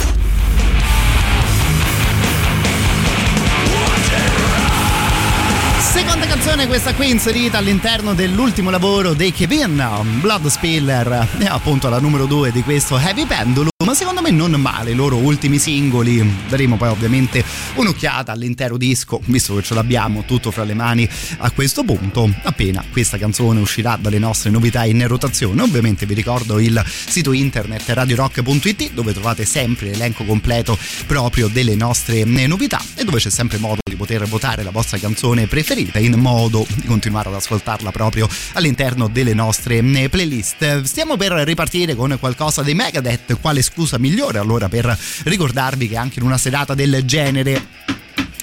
[6.47, 9.85] Canzone questa qui inserita all'interno dell'ultimo lavoro dei Kevin,
[10.21, 14.53] Blood Spiller, è appunto la numero 2 di questo Heavy Pendulum, ma secondo me non
[14.53, 17.45] male, i loro ultimi singoli, daremo poi ovviamente
[17.75, 21.09] un'occhiata all'intero disco, visto che ce l'abbiamo tutto fra le mani.
[21.39, 26.61] A questo punto, appena questa canzone uscirà dalle nostre novità in rotazione, ovviamente vi ricordo
[26.61, 33.19] il sito internet radiorock.it dove trovate sempre l'elenco completo proprio delle nostre novità e dove
[33.19, 37.35] c'è sempre modo di poter votare la vostra canzone preferita in modo di continuare ad
[37.37, 40.83] ascoltarla proprio all'interno delle nostre playlist.
[40.83, 46.19] Stiamo per ripartire con qualcosa dei Megadeth, quale scusa migliore allora per ricordarvi che anche
[46.19, 47.67] in una serata del genere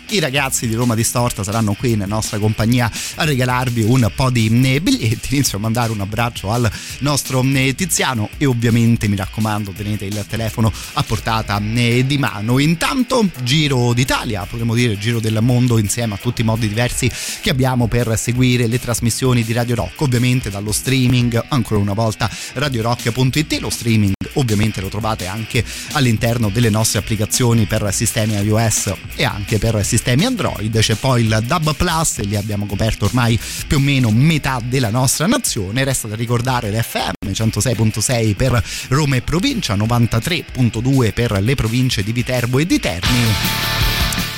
[0.10, 4.50] i ragazzi di Roma Distorta saranno qui in nostra compagnia a regalarvi un po' di
[4.50, 5.34] biglietti.
[5.34, 6.70] Inizio a mandare un abbraccio al
[7.00, 7.42] nostro
[7.76, 12.60] Tiziano e ovviamente mi raccomando tenete il telefono a portata di mano.
[12.60, 17.10] Intanto giro d'Italia, potremmo dire giro del mondo insieme a tutti i modi diversi
[17.42, 22.30] che abbiamo per seguire le trasmissioni di Radio Rock, ovviamente dallo streaming, ancora una volta
[22.54, 29.26] radiorock.it, lo streaming ovviamente lo trovate anche all'interno delle nostre applicazioni per sistemi iOS e
[29.26, 33.40] anche per sistemi sistemi Android, c'è poi il Dub Plus e lì abbiamo coperto ormai
[33.68, 39.22] più o meno metà della nostra nazione, resta da ricordare l'FM 106.6 per Roma e
[39.22, 43.24] provincia, 93.2 per le province di Viterbo e di Terni.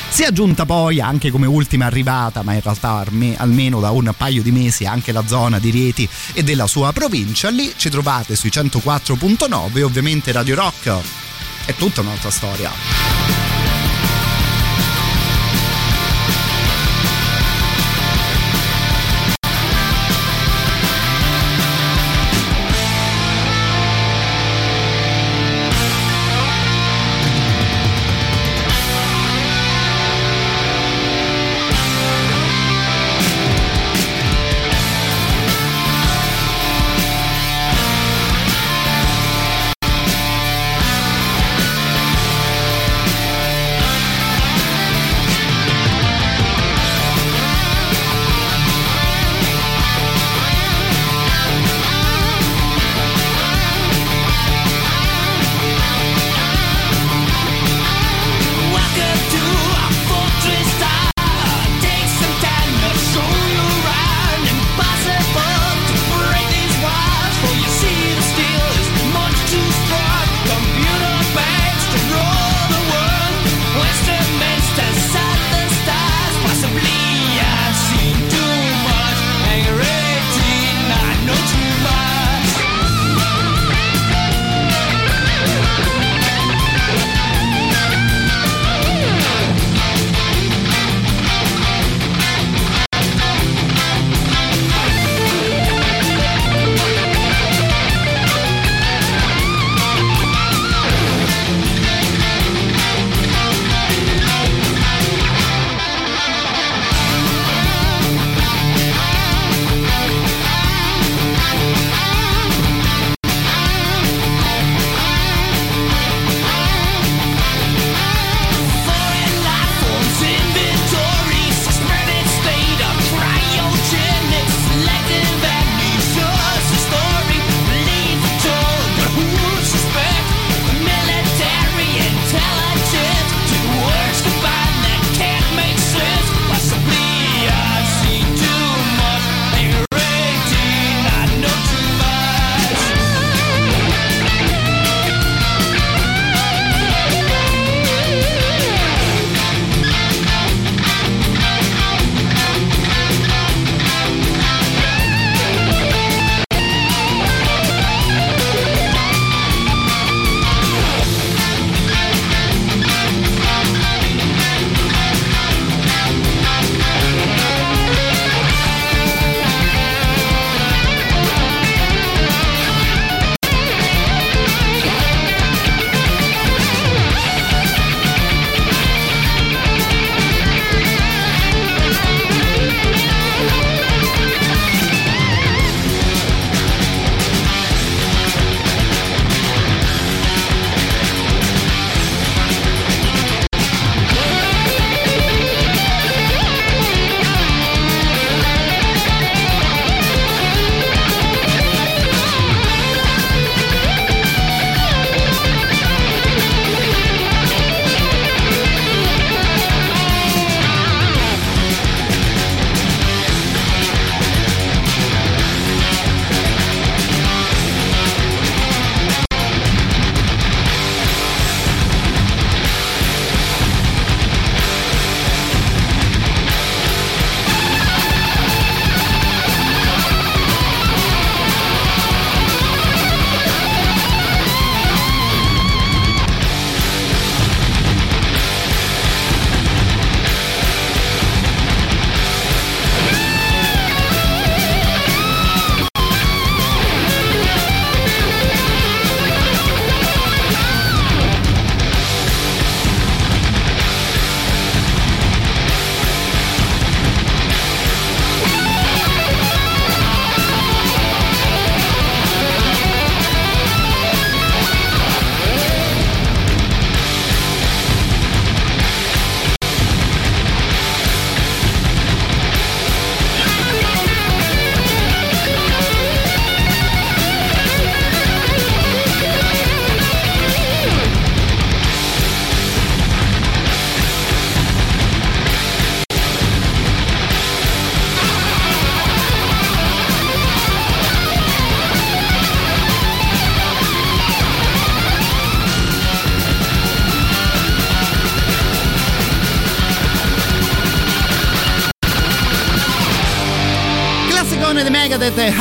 [0.10, 3.06] Si è aggiunta poi anche come ultima arrivata, ma in realtà
[3.38, 7.49] almeno da un paio di mesi, anche la zona di Rieti e della sua provincia.
[7.49, 10.94] Lì ci trovate sui 104.9 e ovviamente Radio Rock.
[11.64, 13.55] È tutta un'altra storia.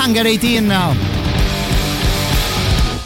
[0.04, 1.22] Hunger 18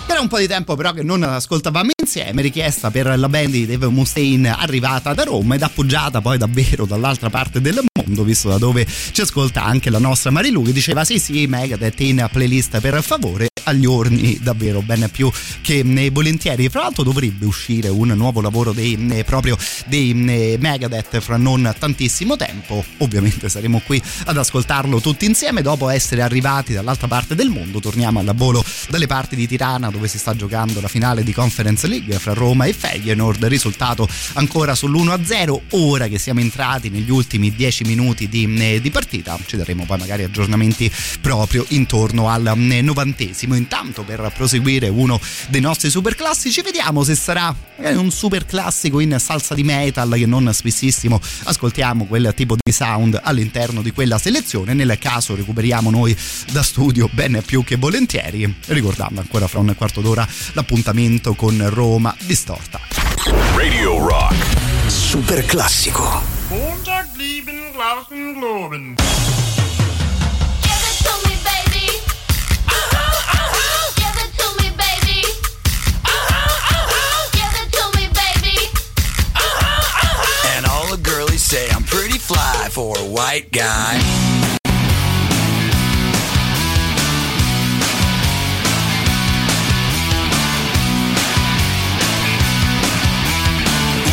[0.09, 3.67] era un po' di tempo però che non ascoltavamo insieme, richiesta per la band di
[3.67, 8.59] Dave Mustaine arrivata da Roma ed appoggiata poi davvero dall'altra parte del mondo, visto da
[8.59, 13.01] dove ci ascolta anche la nostra Marilu che diceva sì sì Megadeth in playlist per
[13.01, 15.31] favore agli orni davvero ben più
[15.69, 16.67] che volentieri.
[16.71, 19.55] Fra l'altro dovrebbe uscire un nuovo lavoro dei, proprio
[19.85, 22.83] dei Megadeth fra non tantissimo tempo.
[22.99, 27.81] Ovviamente saremo qui ad ascoltarlo tutti insieme dopo essere arrivati dall'altra parte del mondo.
[27.81, 31.87] Torniamo al volo dalle parti di Tirana dove si sta giocando la finale di Conference
[31.87, 33.45] League fra Roma e Feyenoord.
[33.45, 35.61] Risultato ancora sull'1-0.
[35.73, 40.23] Ora che siamo entrati negli ultimi 10 minuti di, di partita, ci daremo poi magari
[40.23, 40.91] aggiornamenti
[41.21, 47.55] proprio intorno al novantesimo intanto per proseguire uno dei nostri super classici vediamo se sarà
[47.77, 51.21] un super classico in salsa di metal che non spessissimo.
[51.45, 54.75] Ascoltiamo quel tipo di sound all'interno di quella selezione.
[54.75, 56.17] Nel caso recuperiamo noi
[56.53, 58.53] da studio ben più che volentieri.
[58.67, 62.81] Ricordando ancora fra un quarto d'ora l'appuntamento con Roma distorta.
[63.55, 64.35] Radio Rock.
[64.87, 66.23] Super classico
[83.19, 83.99] white guy.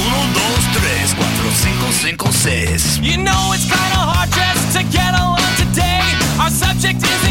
[0.02, 2.98] Uno, dos, tres, cuatro, cinco, cinco, seis.
[3.04, 6.02] You know it's kinda hard just to get along today.
[6.42, 7.25] Our subject isn't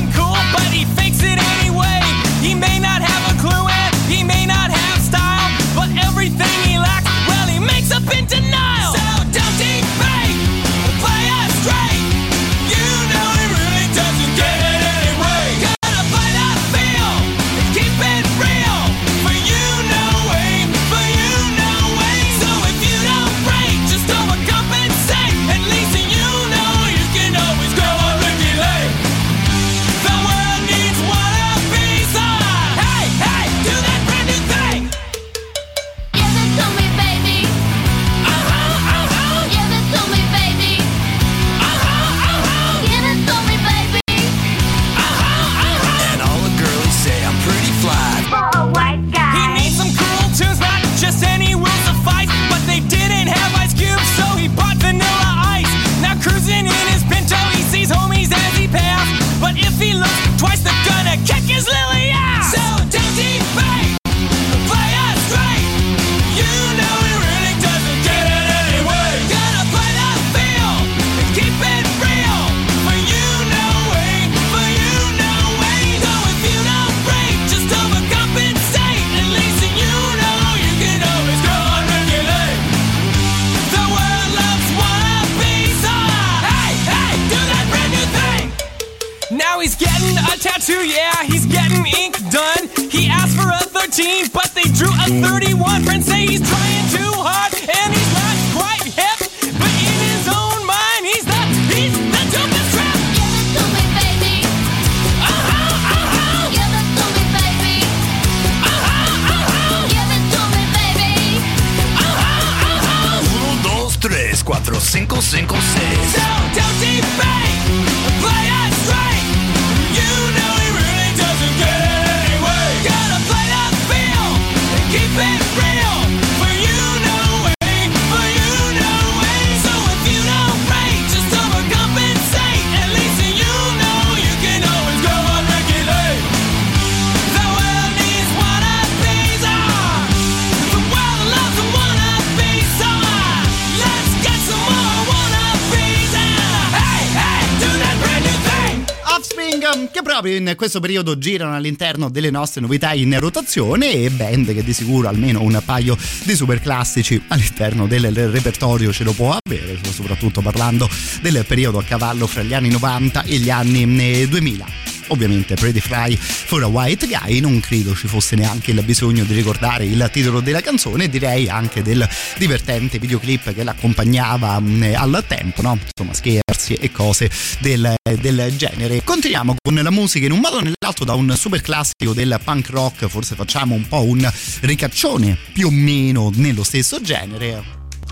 [150.64, 155.42] questo periodo girano all'interno delle nostre novità in rotazione e band che di sicuro almeno
[155.42, 160.88] un paio di super classici all'interno del repertorio ce lo può avere, soprattutto parlando
[161.20, 164.93] del periodo a cavallo fra gli anni 90 e gli anni 2000.
[165.08, 169.34] Ovviamente Pretty Fly for a White Guy, non credo ci fosse neanche il bisogno di
[169.34, 172.08] ricordare il titolo della canzone, direi anche del
[172.38, 175.78] divertente videoclip che l'accompagnava al tempo, no?
[175.96, 179.02] Insomma, scherzi e cose del, del genere.
[179.04, 182.70] Continuiamo con la musica in un modo o nell'altro da un super classico del punk
[182.70, 187.62] rock, forse facciamo un po' un ricaccione più o meno nello stesso genere.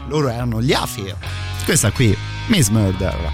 [0.09, 1.16] Loro erano gli Afir.
[1.64, 2.16] Questa qui,
[2.48, 3.31] Miss Murder.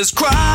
[0.00, 0.49] This crash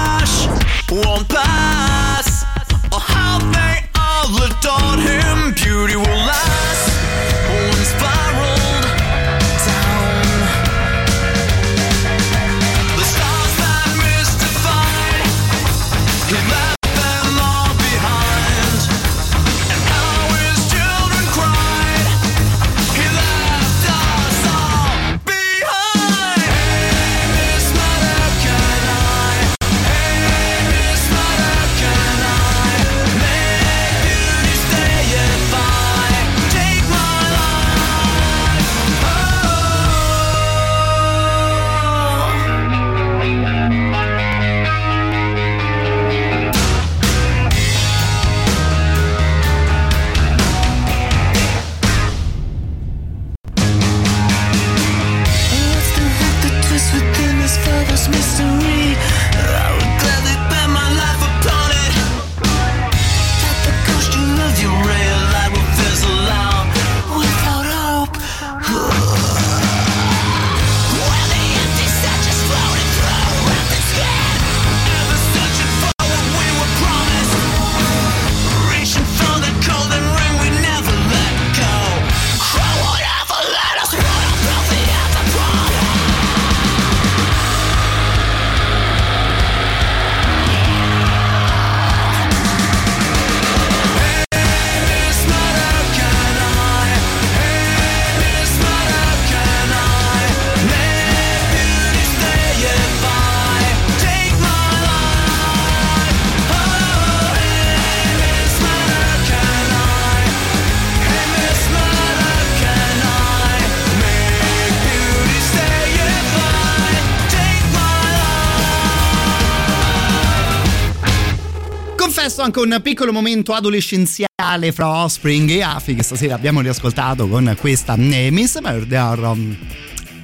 [122.46, 127.96] anche un piccolo momento adolescenziale fra Offspring e Afi che stasera abbiamo riascoltato con questa
[127.96, 129.58] eh, Miss Murder um,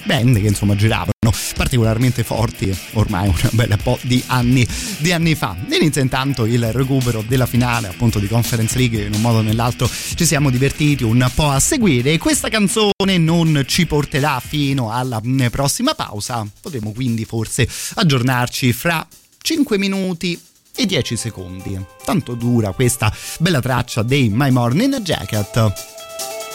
[0.04, 1.10] band che insomma giravano
[1.56, 4.68] particolarmente forti ormai un bel po' di anni,
[4.98, 5.56] di anni fa.
[5.72, 9.04] Inizia intanto il recupero della finale appunto di Conference League.
[9.04, 12.20] In un modo o nell'altro ci siamo divertiti un po' a seguire.
[12.20, 16.48] Questa canzone non ci porterà fino alla mm, prossima pausa.
[16.62, 19.08] Potremo quindi forse aggiornarci fra
[19.42, 20.40] 5 minuti
[20.82, 21.80] e 10 secondi.
[22.04, 25.74] Tanto dura questa bella traccia dei My Morning Jacket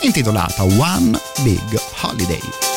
[0.03, 2.76] intitolata One Big Holiday.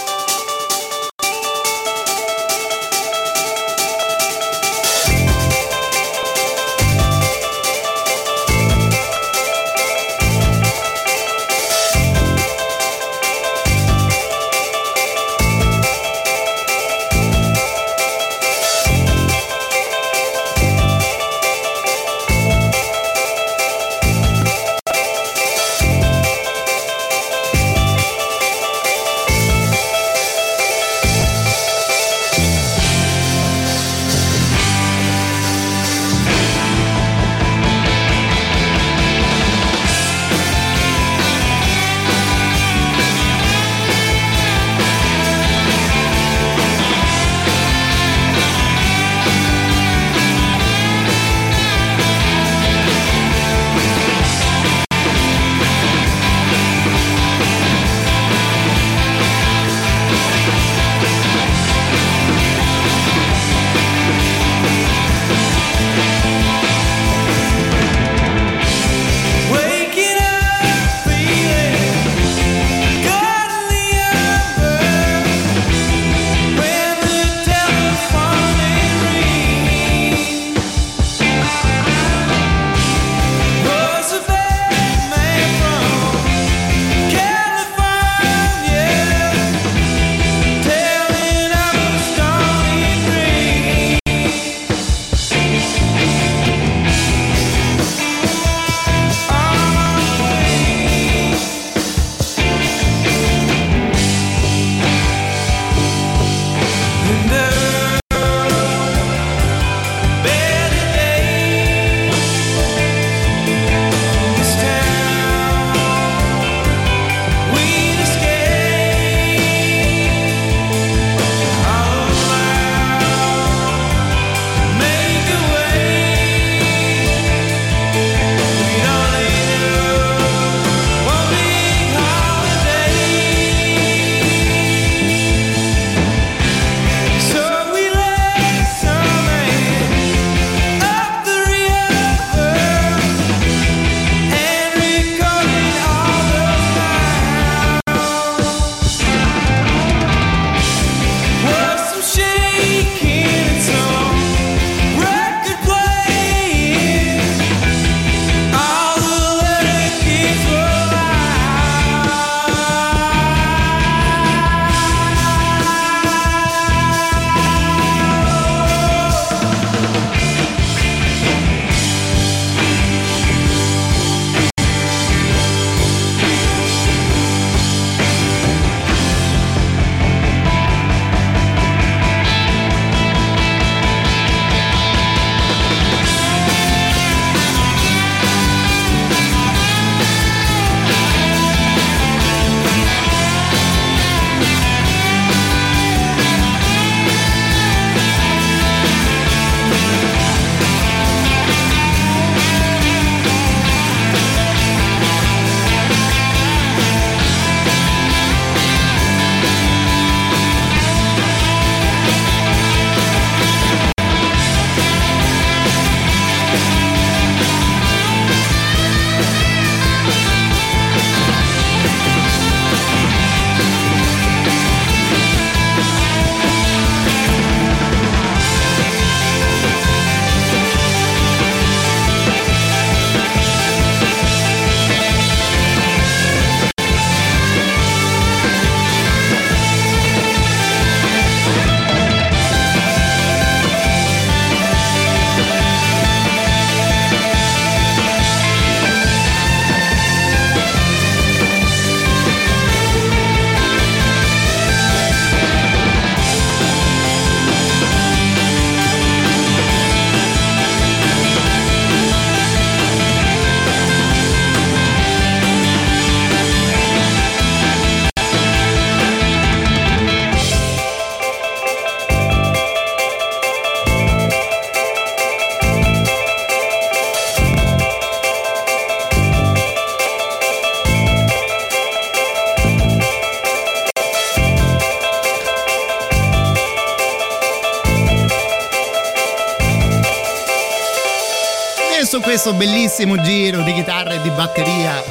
[292.99, 295.01] Bellissimo giro di chitarra e di batteria,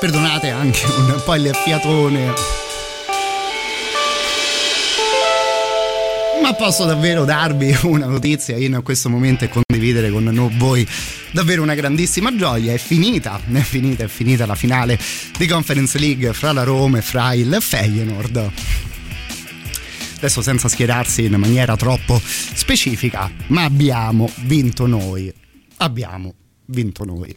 [0.00, 2.32] perdonate anche un po' il fiatone.
[6.42, 10.84] Ma posso davvero darvi una notizia in questo momento e condividere con voi
[11.30, 12.72] davvero una grandissima gioia.
[12.72, 14.98] È finita, è finita, è finita la finale
[15.38, 18.52] di Conference League fra la Roma e fra il Feyenoord
[20.16, 25.32] adesso senza schierarsi in maniera troppo specifica, ma abbiamo vinto noi.
[25.82, 26.34] Abbiamo
[26.66, 27.34] vinto noi.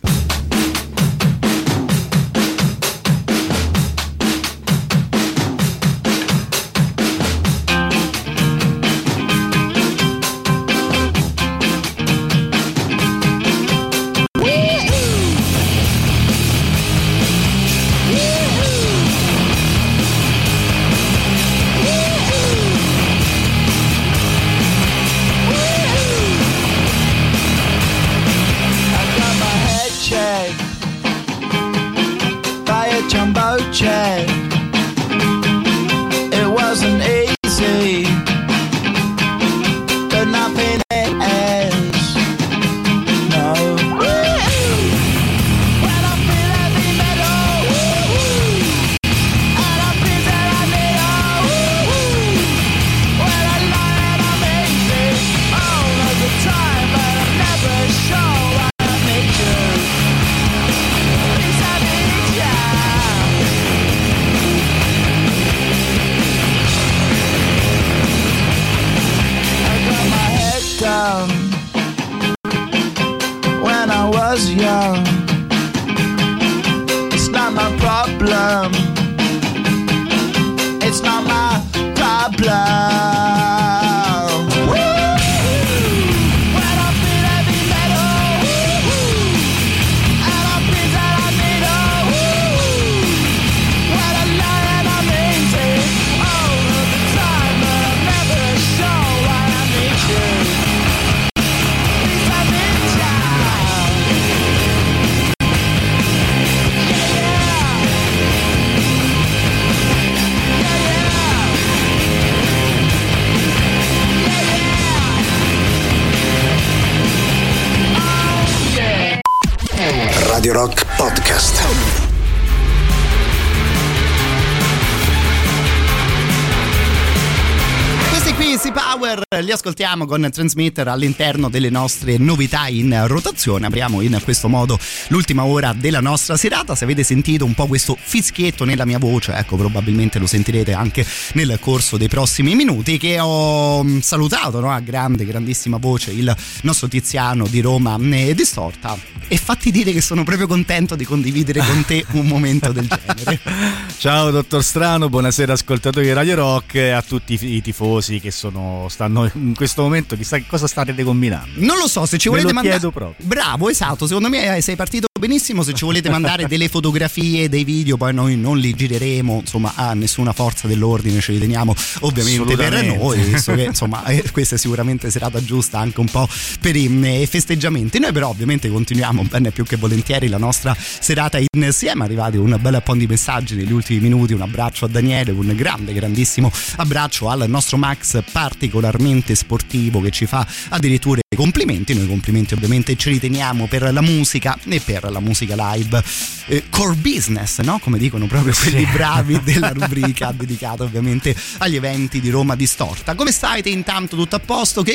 [129.63, 133.67] Ascoltiamo con Transmitter all'interno delle nostre novità in rotazione.
[133.67, 134.77] Apriamo in questo modo
[135.07, 136.75] l'ultima ora della nostra serata.
[136.75, 141.05] Se avete sentito un po' questo fischietto nella mia voce, ecco, probabilmente lo sentirete anche
[141.35, 142.97] nel corso dei prossimi minuti.
[142.97, 144.69] Che ho mm, salutato no?
[144.69, 148.97] a grande, grandissima voce il nostro Tiziano di Roma eh, Distorta.
[149.29, 153.39] E fatti dire che sono proprio contento di condividere con te un momento del genere.
[153.97, 158.87] Ciao dottor Strano, buonasera ascoltatori di Radio Rock e a tutti i tifosi che sono,
[158.89, 161.51] stanno in questo momento, chissà che cosa state combinando.
[161.57, 162.79] Non lo so, se ci volete mandare.
[163.17, 164.07] Bravo, esatto.
[164.07, 165.63] Secondo me eh, sei partito benissimo.
[165.63, 169.39] Se ci volete mandare delle fotografie, dei video, poi noi non li gireremo.
[169.39, 173.19] Insomma, a nessuna forza dell'ordine ce li teniamo ovviamente per noi.
[173.21, 176.27] Visto che insomma, eh, questa è sicuramente serata giusta anche un po'
[176.59, 177.99] per i eh, festeggiamenti.
[177.99, 182.03] Noi, però, ovviamente continuiamo bene più che volentieri la nostra serata insieme.
[182.03, 184.33] Arrivati un bel po' di messaggi negli ultimi minuti.
[184.33, 190.25] Un abbraccio a Daniele, un grande, grandissimo abbraccio al nostro Max particolarmente sportivo che ci
[190.25, 191.93] fa addirittura i complimenti.
[191.93, 196.03] Noi complimenti ovviamente ce li teniamo per la musica e per la musica live.
[196.47, 197.79] Eh, core business, no?
[197.79, 203.15] Come dicono proprio quelli bravi della rubrica dedicata ovviamente agli eventi di Roma Distorta.
[203.15, 204.15] Come stai te intanto?
[204.15, 204.83] Tutto a posto?
[204.83, 204.91] Che,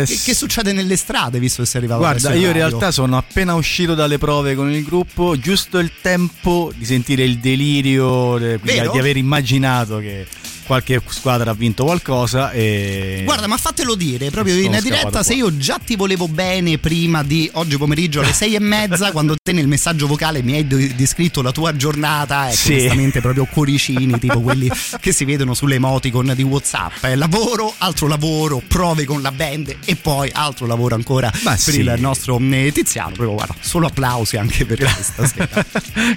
[0.00, 3.16] Eh, che- che succede nelle strade visto che sei arrivato Guarda, io in realtà sono
[3.16, 8.58] appena uscito dalle prove con il gruppo, giusto il tempo di sentire il delirio eh,
[8.62, 8.92] Vero?
[8.92, 10.26] di aver immaginato che
[10.68, 15.56] qualche squadra ha vinto qualcosa e Guarda, ma fatelo dire proprio in diretta se io
[15.56, 19.66] già ti volevo bene prima di oggi pomeriggio alle sei e mezza, quando te nel
[19.66, 22.72] messaggio vocale mi hai de- descritto la tua giornata, ecco, Sì.
[22.74, 24.70] onestamente proprio cuoricini, tipo quelli
[25.00, 27.02] che si vedono sulle emoticon di WhatsApp.
[27.04, 31.58] Eh, lavoro, altro lavoro, prove con la band e poi altro lavoro ancora Ma per
[31.58, 31.80] sì.
[31.80, 33.12] il nostro eh, Tiziano.
[33.12, 35.64] Proprio guarda, solo applausi anche per questa sera.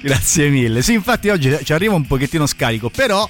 [0.02, 0.82] Grazie mille.
[0.82, 3.26] Sì, infatti oggi ci arriva un pochettino scarico, però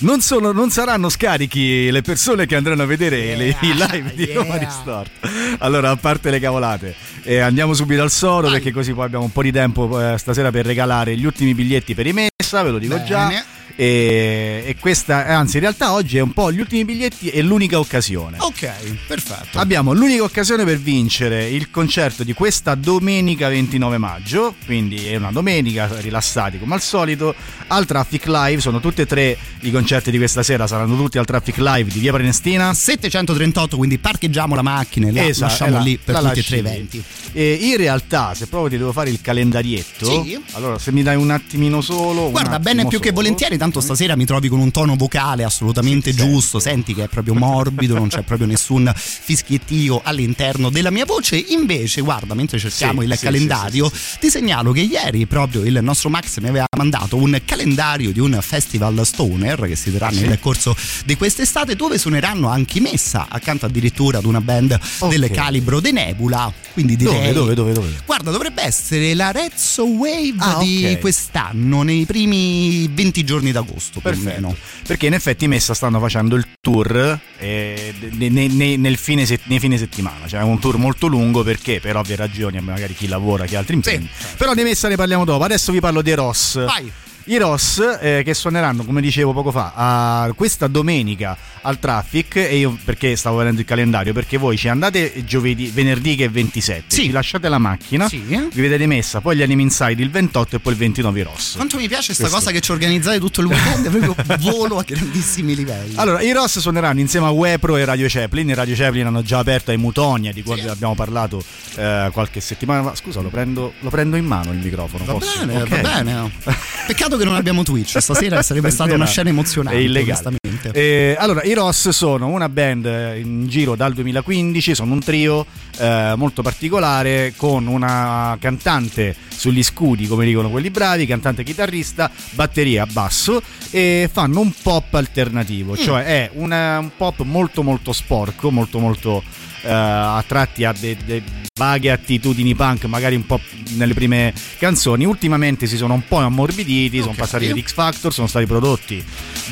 [0.00, 4.32] non, sono- non saranno scarichi le persone che andranno a vedere le- i live di
[4.32, 5.28] Roma Distorta.
[5.58, 9.32] Allora, a parte le cavolate, eh, andiamo subito al soro perché così poi abbiamo un
[9.32, 12.78] po' di tempo eh, stasera per regalare gli ultimi biglietti per i Messa, ve lo
[12.78, 13.06] dico Bene.
[13.06, 13.44] già.
[13.78, 17.78] E, e questa, anzi, in realtà oggi è un po' gli ultimi biglietti e l'unica
[17.78, 18.38] occasione.
[18.40, 18.70] Ok,
[19.06, 19.58] perfetto.
[19.58, 25.30] Abbiamo l'unica occasione per vincere il concerto di questa domenica 29 maggio, quindi è una
[25.30, 27.34] domenica, rilassati come al solito,
[27.68, 31.26] al Traffic Live, sono tutti e tre i concerti di questa sera, saranno tutti al
[31.26, 32.72] Traffic Live di Via Prenestina.
[32.72, 36.42] 738, quindi parcheggiamo la macchina e la Esatto, lasciamo la- lì per la tutti e
[36.44, 37.02] tre eventi.
[37.32, 40.40] E in realtà, se proprio ti devo fare il calendarietto, Sì.
[40.52, 42.30] allora se mi dai un attimino solo.
[42.30, 43.20] Guarda, bene più che solo.
[43.20, 47.34] volentieri, tanto stasera mi trovi con un tono vocale assolutamente giusto, senti che è proprio
[47.34, 51.36] morbido, non c'è proprio nessun fischiettio all'interno della mia voce.
[51.48, 53.90] Invece, guarda, mentre cerchiamo Sì, il sì, calendario,
[54.20, 58.38] ti segnalo che ieri proprio il nostro Max mi aveva mandato un calendario di un
[58.40, 64.18] festival stoner che si terrà nel corso di quest'estate dove suoneranno anche Messa, accanto addirittura
[64.18, 64.78] ad una band
[65.08, 66.52] del calibro De Nebula.
[66.72, 68.00] Quindi direi Dove, dove, dove, dove?
[68.06, 71.00] Guarda, dovrebbe essere la Rezzo Wave Ah, di ok.
[71.00, 74.34] quest'anno, nei primi 20 giorni d'agosto più o Perfetto.
[74.40, 74.56] meno.
[74.86, 79.58] Perché in effetti Messa stanno facendo il tour eh, ne- ne- ne- nel fine nei
[79.58, 83.44] fine settimana, cioè è un tour molto lungo perché per ovvie ragioni, magari chi lavora,
[83.46, 84.08] chi ha altri impegni.
[84.36, 86.64] Però di Messa ne parliamo dopo, adesso vi parlo dei Ross.
[86.64, 86.90] Vai.
[87.28, 92.78] I Ross eh, che suoneranno, come dicevo poco fa, questa domenica al Traffic e io
[92.84, 97.10] perché stavo vedendo il calendario, perché voi ci andate giovedì, venerdì che è 27, ci
[97.10, 100.78] lasciate la macchina, vi vedete messa, poi gli Anime Inside il 28 e poi il
[100.78, 101.54] 29 i Ross.
[101.56, 102.38] Quanto mi piace questa Questo.
[102.38, 104.14] cosa che ci organizzate tutto il weekend, proprio
[104.52, 105.94] volo a grandissimi livelli.
[105.96, 108.50] Allora, i Ross suoneranno insieme a Wepro e Radio Chaplin.
[108.50, 111.42] I Radio Chaplin hanno già aperto ai Mutonia, di cui abbiamo parlato
[111.74, 112.94] eh, qualche settimana fa.
[112.94, 115.04] Scusa, lo prendo, lo prendo in mano il microfono.
[115.04, 115.44] Va posso?
[115.44, 115.68] bene, Ok.
[115.80, 116.30] va bene.
[116.86, 119.78] Peccato che non abbiamo Twitch, stasera sarebbe stata una scena emozionante.
[119.78, 120.36] È illegale.
[120.72, 122.84] Eh, allora, i Ross sono una band
[123.22, 125.46] in giro dal 2015, sono un trio
[125.78, 132.86] eh, molto particolare con una cantante sugli scudi, come dicono quelli bravi, cantante chitarrista, batteria,
[132.86, 133.40] basso
[133.70, 135.76] e fanno un pop alternativo, Mm.
[135.76, 139.22] cioè è una- un pop molto molto sporco, molto molto
[139.66, 141.22] eh, a tratti ha de- de-
[141.58, 143.40] vaghe attitudini punk, magari un po'
[143.76, 145.04] nelle prime canzoni.
[145.06, 149.02] Ultimamente si sono un po' ammorbiditi, sono passati ad X Factor, sono stati prodotti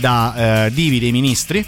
[0.01, 1.65] da eh, Divi dei Ministri.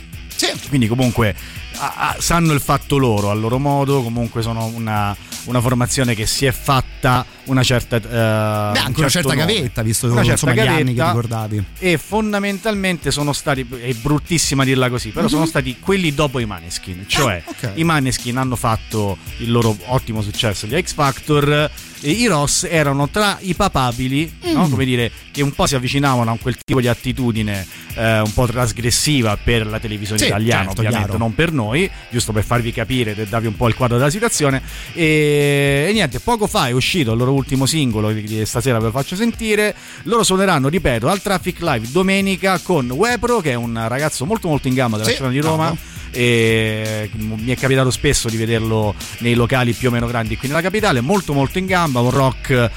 [0.69, 1.35] Quindi comunque
[1.79, 6.27] a- a- sanno il fatto loro, a loro modo, comunque sono una, una formazione che
[6.27, 7.97] si è fatta una certa...
[7.97, 9.55] eh, Beh, anche un una certo certa nome.
[9.55, 11.65] gavetta, visto Una insomma, gli anni che ricordavi.
[11.79, 15.31] e fondamentalmente sono stati è bruttissima dirla così però Mhm.
[15.31, 17.71] sono stati quelli dopo i Maneskin cioè Ah, ok.
[17.75, 21.71] i Maneskin hanno fatto il loro ottimo successo gli X Factor
[22.01, 24.67] i Ross erano tra i papabili no?
[24.67, 24.71] Mm.
[24.71, 28.47] come dire che un po' si avvicinavano a quel tipo di attitudine eh, un po'
[28.47, 31.19] trasgressiva per la televisione Sì, italiana certo, ovviamente chiaro.
[31.19, 34.63] non per noi giusto per farvi capire e darvi un po' il quadro della situazione
[34.93, 38.91] e, e niente poco fa è uscito il loro ultimo singolo che stasera ve lo
[38.91, 39.75] faccio sentire
[40.05, 44.69] loro suoneranno ripeto al Traffic Live domenica con Wepro che è un ragazzo molto molto
[44.69, 45.95] in gamba della Sì, scena di Roma bravo.
[46.17, 50.63] E mi è capitato spesso di vederlo nei locali più o meno grandi qui nella
[50.63, 52.71] capitale molto molto in gamba un rock eh,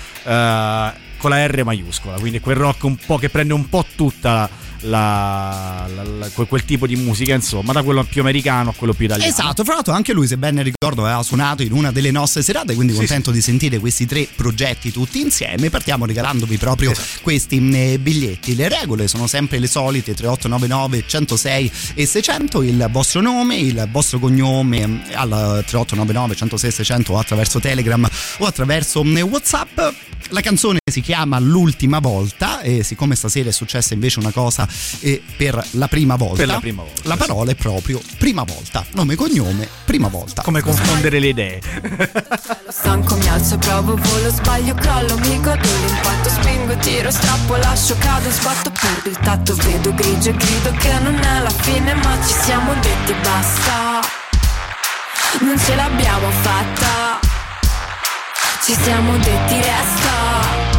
[1.17, 4.49] con la R maiuscola quindi quel rock un po' che prende un po' tutta
[4.81, 8.93] la, la- la- quel, quel tipo di musica insomma da quello più americano a quello
[8.93, 12.11] più italiano Esatto, fra l'altro anche lui, se ben ricordo, aveva suonato in una delle
[12.11, 15.69] nostre serate, quindi Sì, contento di sentire questi tre progetti tutti insieme.
[15.69, 17.19] Partiamo regalandovi proprio Esatto.
[17.21, 18.55] questi mh, biglietti.
[18.55, 22.61] Le regole sono sempre le solite: 3899 106 e 600.
[22.63, 25.29] Il vostro nome, il vostro cognome mh, al
[25.65, 28.07] 3899 106 600 o attraverso Telegram
[28.37, 29.79] o attraverso mh, WhatsApp.
[30.31, 34.67] La canzone si chiama L'ultima volta e siccome stasera è successa invece una cosa
[34.99, 38.85] eh, per la prima volta, Per la prima volta, la parola è proprio prima volta.
[38.93, 40.41] Nome e cognome, prima volta.
[40.41, 41.61] come confondere le idee
[42.67, 48.29] Stanco mi alzo, provo, volo, sbaglio, crollo, mi godo l'impatto, spingo, tiro, strappo, lascio, cado,
[48.29, 52.33] sbatto, perdo il tatto, vedo grigio e grido che non è la fine, ma ci
[52.43, 53.99] siamo detti basta.
[55.41, 57.19] Non ce l'abbiamo fatta.
[58.63, 60.78] Ci siamo detti resta.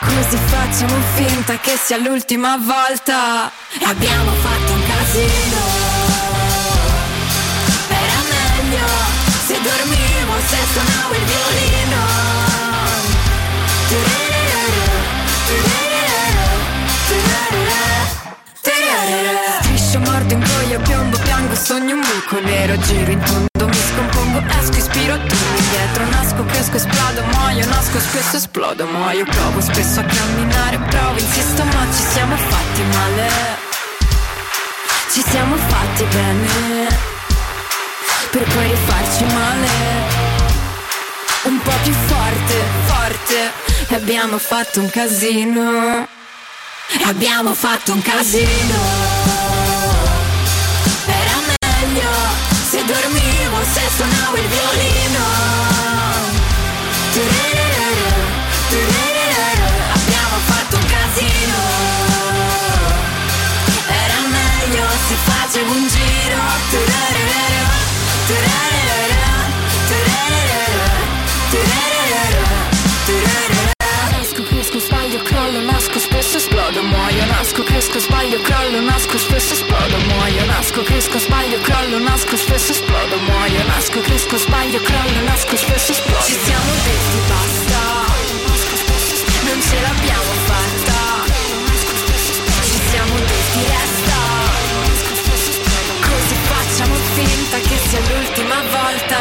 [0.00, 3.50] Così facciamo finta che sia l'ultima volta.
[3.78, 5.56] E abbiamo fatto un casino.
[7.88, 8.86] Era meglio
[9.46, 12.33] se dormivo, se suonavo il violino.
[18.64, 24.76] Striscio, mordo, ingoio, piombo, piango, sogno un buco nero, giro in tondo, mi scompongo, esco,
[24.76, 30.78] ispiro, torno indietro, nasco, cresco, esplodo, muoio, nasco, spesso esplodo, muoio, provo spesso a camminare,
[30.78, 33.62] provo, insisto, ma ci siamo fatti male.
[35.12, 36.88] Ci siamo fatti bene,
[38.30, 39.68] per poi rifarci male.
[41.44, 43.52] Un po' più forte, forte,
[43.88, 46.08] e abbiamo fatto un casino.
[47.06, 48.74] Abbiamo fatto un casino.
[51.06, 52.10] Era meglio
[52.70, 55.24] se dormivo, se suonavo il violino.
[59.92, 61.56] Abbiamo fatto un casino.
[63.88, 66.04] Era meglio se facevo un giro.
[77.74, 83.64] Cresco, sbaglio, crollo, nasco, spesso esplodo, muoio, nasco, cresco, sbaglio, crollo, nasco, spesso esplodo, muoio,
[83.66, 86.22] nasco, cresco, sbaglio, crollo, nasco, spesso esplodo.
[86.22, 87.80] Ci siamo detti basta,
[89.42, 90.98] non ce l'abbiamo fatta,
[92.62, 94.20] ci siamo detti resta,
[96.06, 99.18] così facciamo finta che sia l'ultima volta.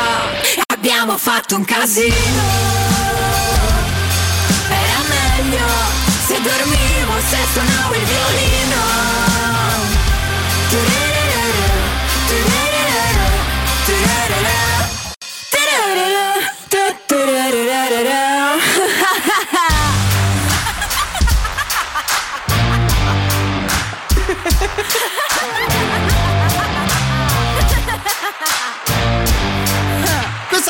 [0.67, 2.15] Abbiamo fatto un casino.
[4.69, 6.02] Era meglio
[6.33, 8.53] se dormivo, se suonavo il violino.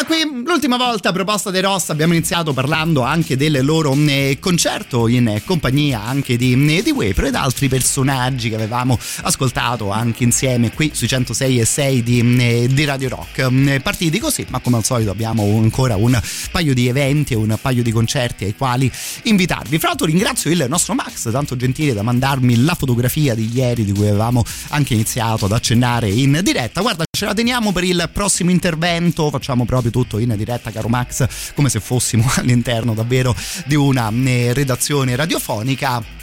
[0.05, 5.41] Qui, l'ultima volta proposta dei Ross, abbiamo iniziato parlando anche del loro eh, concerto in
[5.45, 10.91] compagnia anche di, eh, di Wepro ed altri personaggi che avevamo ascoltato anche insieme qui
[10.93, 13.38] sui 106 e 6 di, eh, di Radio Rock.
[13.39, 16.19] Eh, Partiti così, ma come al solito abbiamo ancora un
[16.51, 18.91] paio di eventi e un paio di concerti ai quali
[19.23, 19.80] invitarvi.
[19.80, 23.93] Fra l'altro ringrazio il nostro Max, tanto gentile da mandarmi la fotografia di ieri di
[23.93, 26.81] cui avevamo anche iniziato ad accennare in diretta.
[26.81, 31.53] Guarda, ce la teniamo per il prossimo intervento, facciamo proprio tutto in diretta, caro Max,
[31.53, 36.23] come se fossimo all'interno davvero di una eh, redazione radiofonica.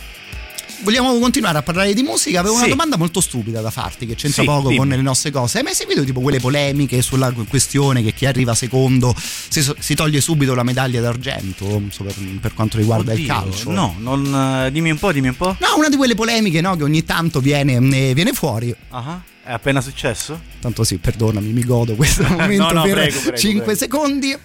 [0.83, 2.41] Vogliamo continuare a parlare di musica?
[2.41, 2.71] Avevo una Sì.
[2.71, 4.79] domanda molto stupida da farti che c'entra Sì, poco dimmi.
[4.79, 5.59] con le nostre cose.
[5.59, 10.21] Hai mai seguito tipo quelle polemiche sulla questione che chi arriva secondo si, si toglie
[10.23, 13.71] subito la medaglia d'argento so, per, per quanto riguarda il Oddio, calcio?
[13.71, 15.55] No, non, eh, dimmi un po', dimmi un po'.
[15.61, 18.75] No, una di quelle polemiche no, che ogni tanto viene, eh, viene fuori.
[18.91, 20.41] Ah, È appena successo?
[20.61, 23.79] Tanto sì, perdonami, mi godo questo momento no, per prego, prego, 5 prego.
[23.79, 24.37] secondi.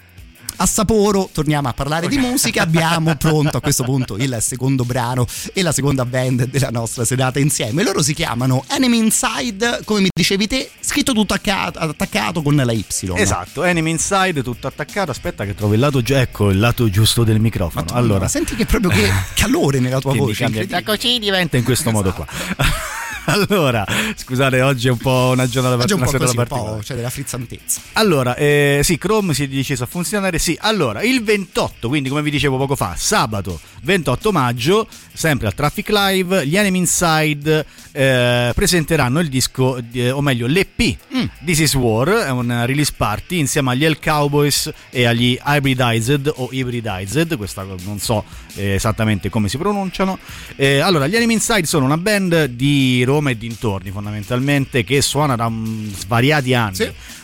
[0.57, 2.61] A Saporo torniamo a parlare di musica.
[2.61, 7.39] Abbiamo pronto a questo punto il secondo brano e la seconda band della nostra serata
[7.39, 7.83] insieme.
[7.83, 12.71] Loro si chiamano Enemy Inside, come mi dicevi te, scritto tutto attaccato, attaccato con la
[12.71, 12.85] Y.
[13.15, 15.11] Esatto, Enemy Inside, tutto attaccato.
[15.11, 16.21] Aspetta che trovo il lato giusto.
[16.21, 17.85] Ecco, il lato giusto del microfono.
[17.91, 20.45] allora, senti che proprio che calore nella tua voce.
[20.45, 20.83] incredibile.
[20.83, 22.25] così diventa in questo modo qua.
[23.49, 23.85] allora,
[24.15, 26.75] scusate, oggi è un po' una giornata Oggi è un una po' così, un particolare.
[26.77, 27.81] po', c'è della frizzantezza.
[27.93, 30.39] Allora, eh, sì, Chrome si è deciso a funzionare.
[30.39, 35.53] Sì, allora il 28, quindi come vi dicevo poco fa, sabato 28 maggio, sempre al
[35.53, 40.97] Traffic Live, gli Enemy Inside eh, presenteranno il disco, eh, o meglio l'EP
[41.45, 46.49] This Is War, è un release party insieme agli El Cowboys e agli Hybridized o
[46.51, 48.23] Hybridized, questa non so
[48.55, 50.17] eh, esattamente come si pronunciano.
[50.55, 55.35] Eh, allora, gli Enemy Inside sono una band di Roma e dintorni fondamentalmente che suona
[55.37, 56.75] da mm, svariati anni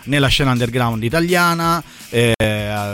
[0.06, 1.84] nella scena underground italiana.
[2.10, 2.34] eh,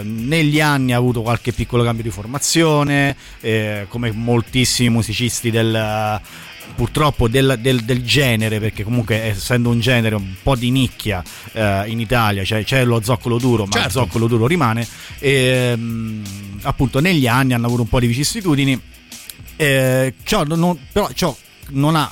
[0.03, 6.19] negli anni ha avuto qualche piccolo cambio di formazione, eh, come moltissimi musicisti del
[6.75, 11.83] purtroppo del, del- del genere, perché comunque essendo un genere un po' di nicchia eh,
[11.87, 13.89] in Italia, cioè c'è lo zoccolo duro, ma Certo.
[13.89, 14.85] zoccolo duro rimane,
[15.19, 16.23] e, mm,
[16.63, 18.79] appunto negli anni hanno avuto un po' di vicissitudini,
[19.55, 21.35] eh, ciò non, però ciò
[21.71, 22.11] non ha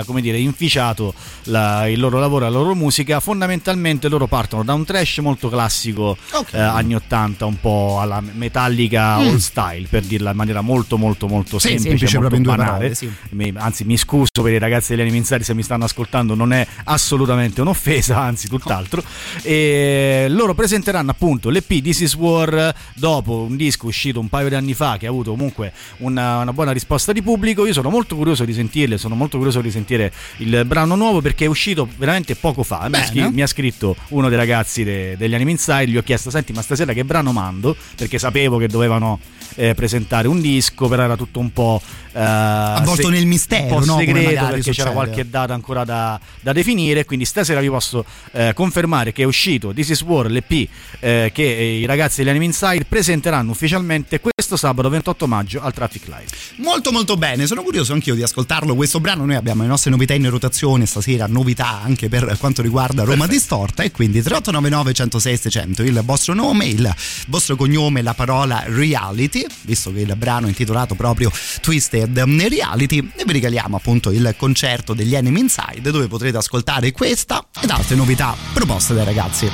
[0.00, 1.14] eh, come dire inficiato
[1.44, 6.16] la- il loro lavoro la loro musica fondamentalmente loro partono da un trash molto classico
[6.52, 9.26] eh, anni 80 un po' alla metallica Mm.
[9.26, 12.94] old style per dirla in maniera molto molto molto Sì, semplice, semplice, molto banale parole,
[12.94, 13.10] sì.
[13.56, 17.60] Anzi mi scuso per i ragazzi degli Animinzari se mi stanno ascoltando non è assolutamente
[17.60, 19.02] un'offesa anzi tutt'altro
[19.42, 24.54] e loro presenteranno appunto l'EP This Is War dopo un disco uscito un paio di
[24.54, 28.16] anni fa che ha avuto comunque una, una buona risposta di pubblico io sono molto
[28.16, 28.52] curioso di
[28.88, 32.88] sentirle sono molto curioso di sentire il brano nuovo perché è uscito veramente poco fa
[32.88, 36.30] mi ha, mi ha scritto uno dei ragazzi de- degli Anime Inside gli ho chiesto
[36.30, 39.20] senti ma stasera che brano mando perché sapevo che dovevano
[39.54, 41.80] eh, presentare un disco però era tutto un po'
[42.12, 43.98] eh, Avvolto nel mistero, un po' no?
[43.98, 44.92] Segreto perché c'era succede.
[44.92, 49.72] qualche data ancora da, da definire quindi stasera vi posso eh, confermare che è uscito
[49.72, 50.68] This Is War l'EP
[51.00, 56.06] eh, che i ragazzi degli Anime Inside presenteranno ufficialmente questo sabato 28 maggio al Traffic
[56.06, 56.26] Live.
[56.56, 60.14] Molto molto bene, sono curioso anch'io di ascoltarlo questo brano, noi abbiamo le nostre novità
[60.14, 65.82] in rotazione stasera, novità anche per quanto riguarda Roma Distorta e quindi 3899 106 600
[65.82, 66.94] il vostro nome, il
[67.26, 71.30] vostro cognome, la parola reality, visto che il brano è intitolato proprio
[71.60, 77.46] Twisted Reality e vi regaliamo appunto il concerto degli Enemy Inside dove potrete ascoltare questa
[77.60, 79.50] ed altre novità proposte dai ragazzi.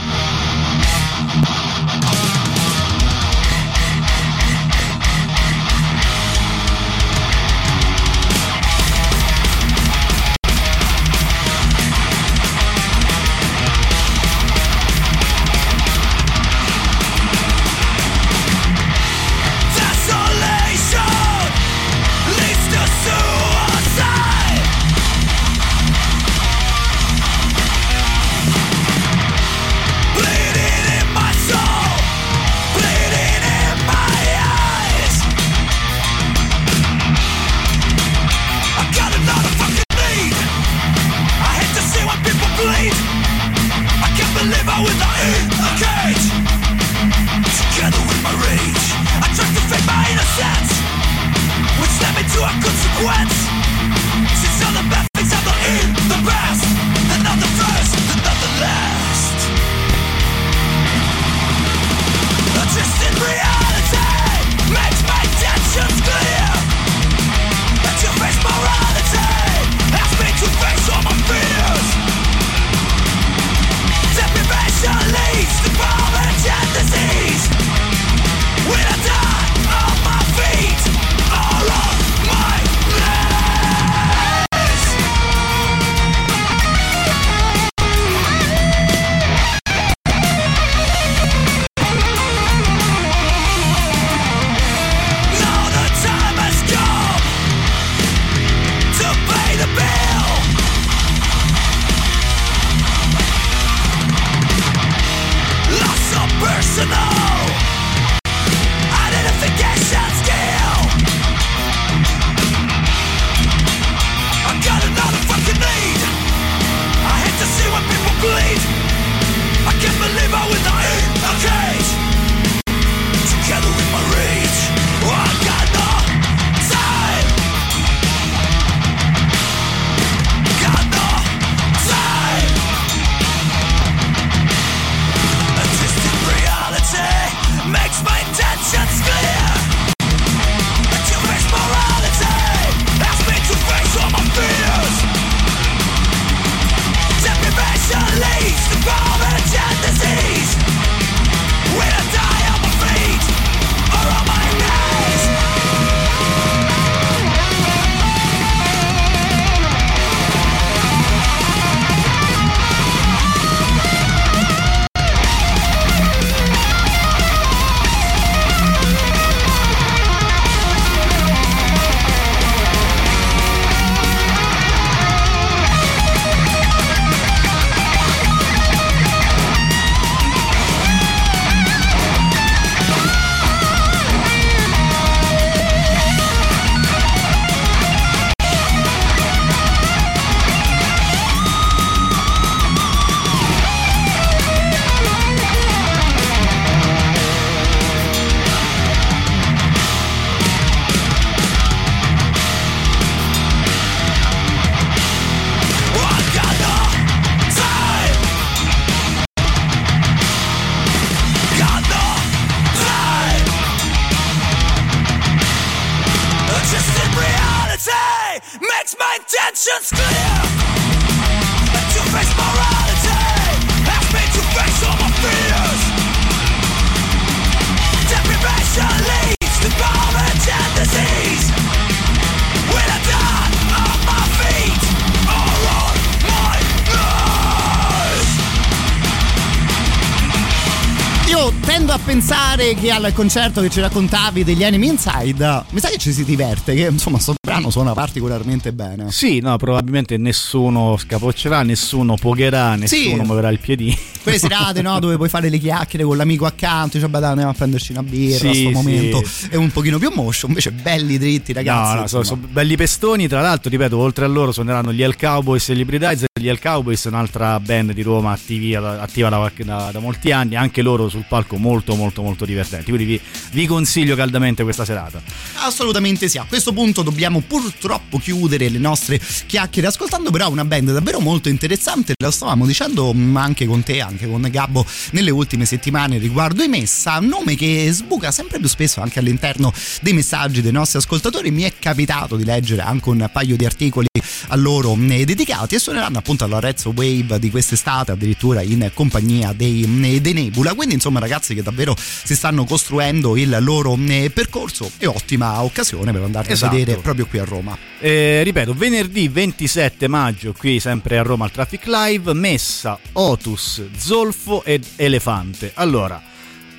[242.95, 246.87] Al concerto che ci raccontavi degli Enemy Inside, mi sa che ci si diverte, che
[246.87, 249.11] insomma sto brano suona particolarmente bene.
[249.11, 253.07] Sì, no, probabilmente nessuno scapoccerà, nessuno pogherà, Sì.
[253.09, 253.97] nessuno muoverà il piedino.
[254.23, 257.55] Quelle serate no, dove puoi fare le chiacchiere con l'amico accanto, vabbè dai, andiamo a
[257.55, 258.71] prenderci una birra, Sì, sto sì.
[258.71, 261.95] momento è un pochino più motion, invece belli dritti ragazzi.
[261.95, 263.29] no, no, sono, sono belli pestoni.
[263.29, 266.29] Tra l'altro, ripeto, oltre a loro suoneranno gli El Cowboys e gli Hybridizer.
[266.45, 270.83] Gli El Cowboys, un'altra band di Roma attivi- attiva da, da- da molti anni, anche
[270.83, 272.91] loro sul palco molto molto molto divertenti.
[272.91, 273.21] Quindi vi,
[273.53, 275.23] vi consiglio caldamente questa serata.
[275.65, 276.37] Assolutamente sì.
[276.37, 281.49] A questo punto dobbiamo purtroppo chiudere le nostre chiacchiere ascoltando però una band davvero molto
[281.49, 282.13] interessante.
[282.23, 286.69] Lo stavamo dicendo mm, anche con te, anche con Gabbo nelle ultime settimane riguardo i
[286.69, 289.73] Messa, nome che sbuca sempre più spesso anche all'interno
[290.03, 291.51] dei messaggi dei nostri ascoltatori.
[291.51, 294.09] Mi è capitato di leggere anche un paio di articoli
[294.49, 299.53] a loro mm, dedicati e suoneranno appunto alla Rezzo Wave di quest'estate, addirittura in compagnia
[299.53, 300.75] dei, dei Nebula.
[300.75, 303.97] Quindi insomma ragazzi che davvero si stanno costruendo il loro
[304.33, 306.75] percorso e ottima occasione per andarli Esatto.
[306.75, 307.77] a vedere proprio qui a Roma.
[308.01, 314.65] Eh, ripeto, venerdì 27 maggio qui sempre a Roma al Traffic Live, Messa, Otus, Zolfo
[314.65, 315.73] ed Elefante.
[315.75, 316.21] Allora,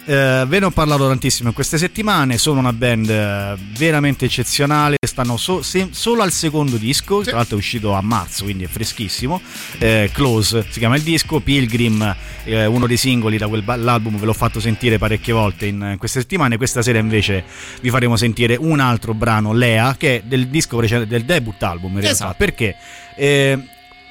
[0.06, 4.98] eh, ve ne ho parlato tantissimo in queste settimane, sono una band eh, veramente eccezionale,
[5.06, 8.68] stanno so- se- solo al secondo disco, tra l'altro è uscito a marzo, quindi è
[8.68, 9.42] freschissimo,
[9.80, 14.34] eh, Close si chiama il disco, Pilgrim, eh, uno dei singoli da quell'album, ve l'ho
[14.34, 17.44] fatto sentire parecchie volte in, in queste settimane, questa sera invece
[17.82, 21.94] vi faremo sentire un altro brano, Lea, che è del disco precedente, del debut album
[21.94, 22.36] in realtà, Esatto.
[22.38, 22.76] perché...
[23.16, 23.60] eh,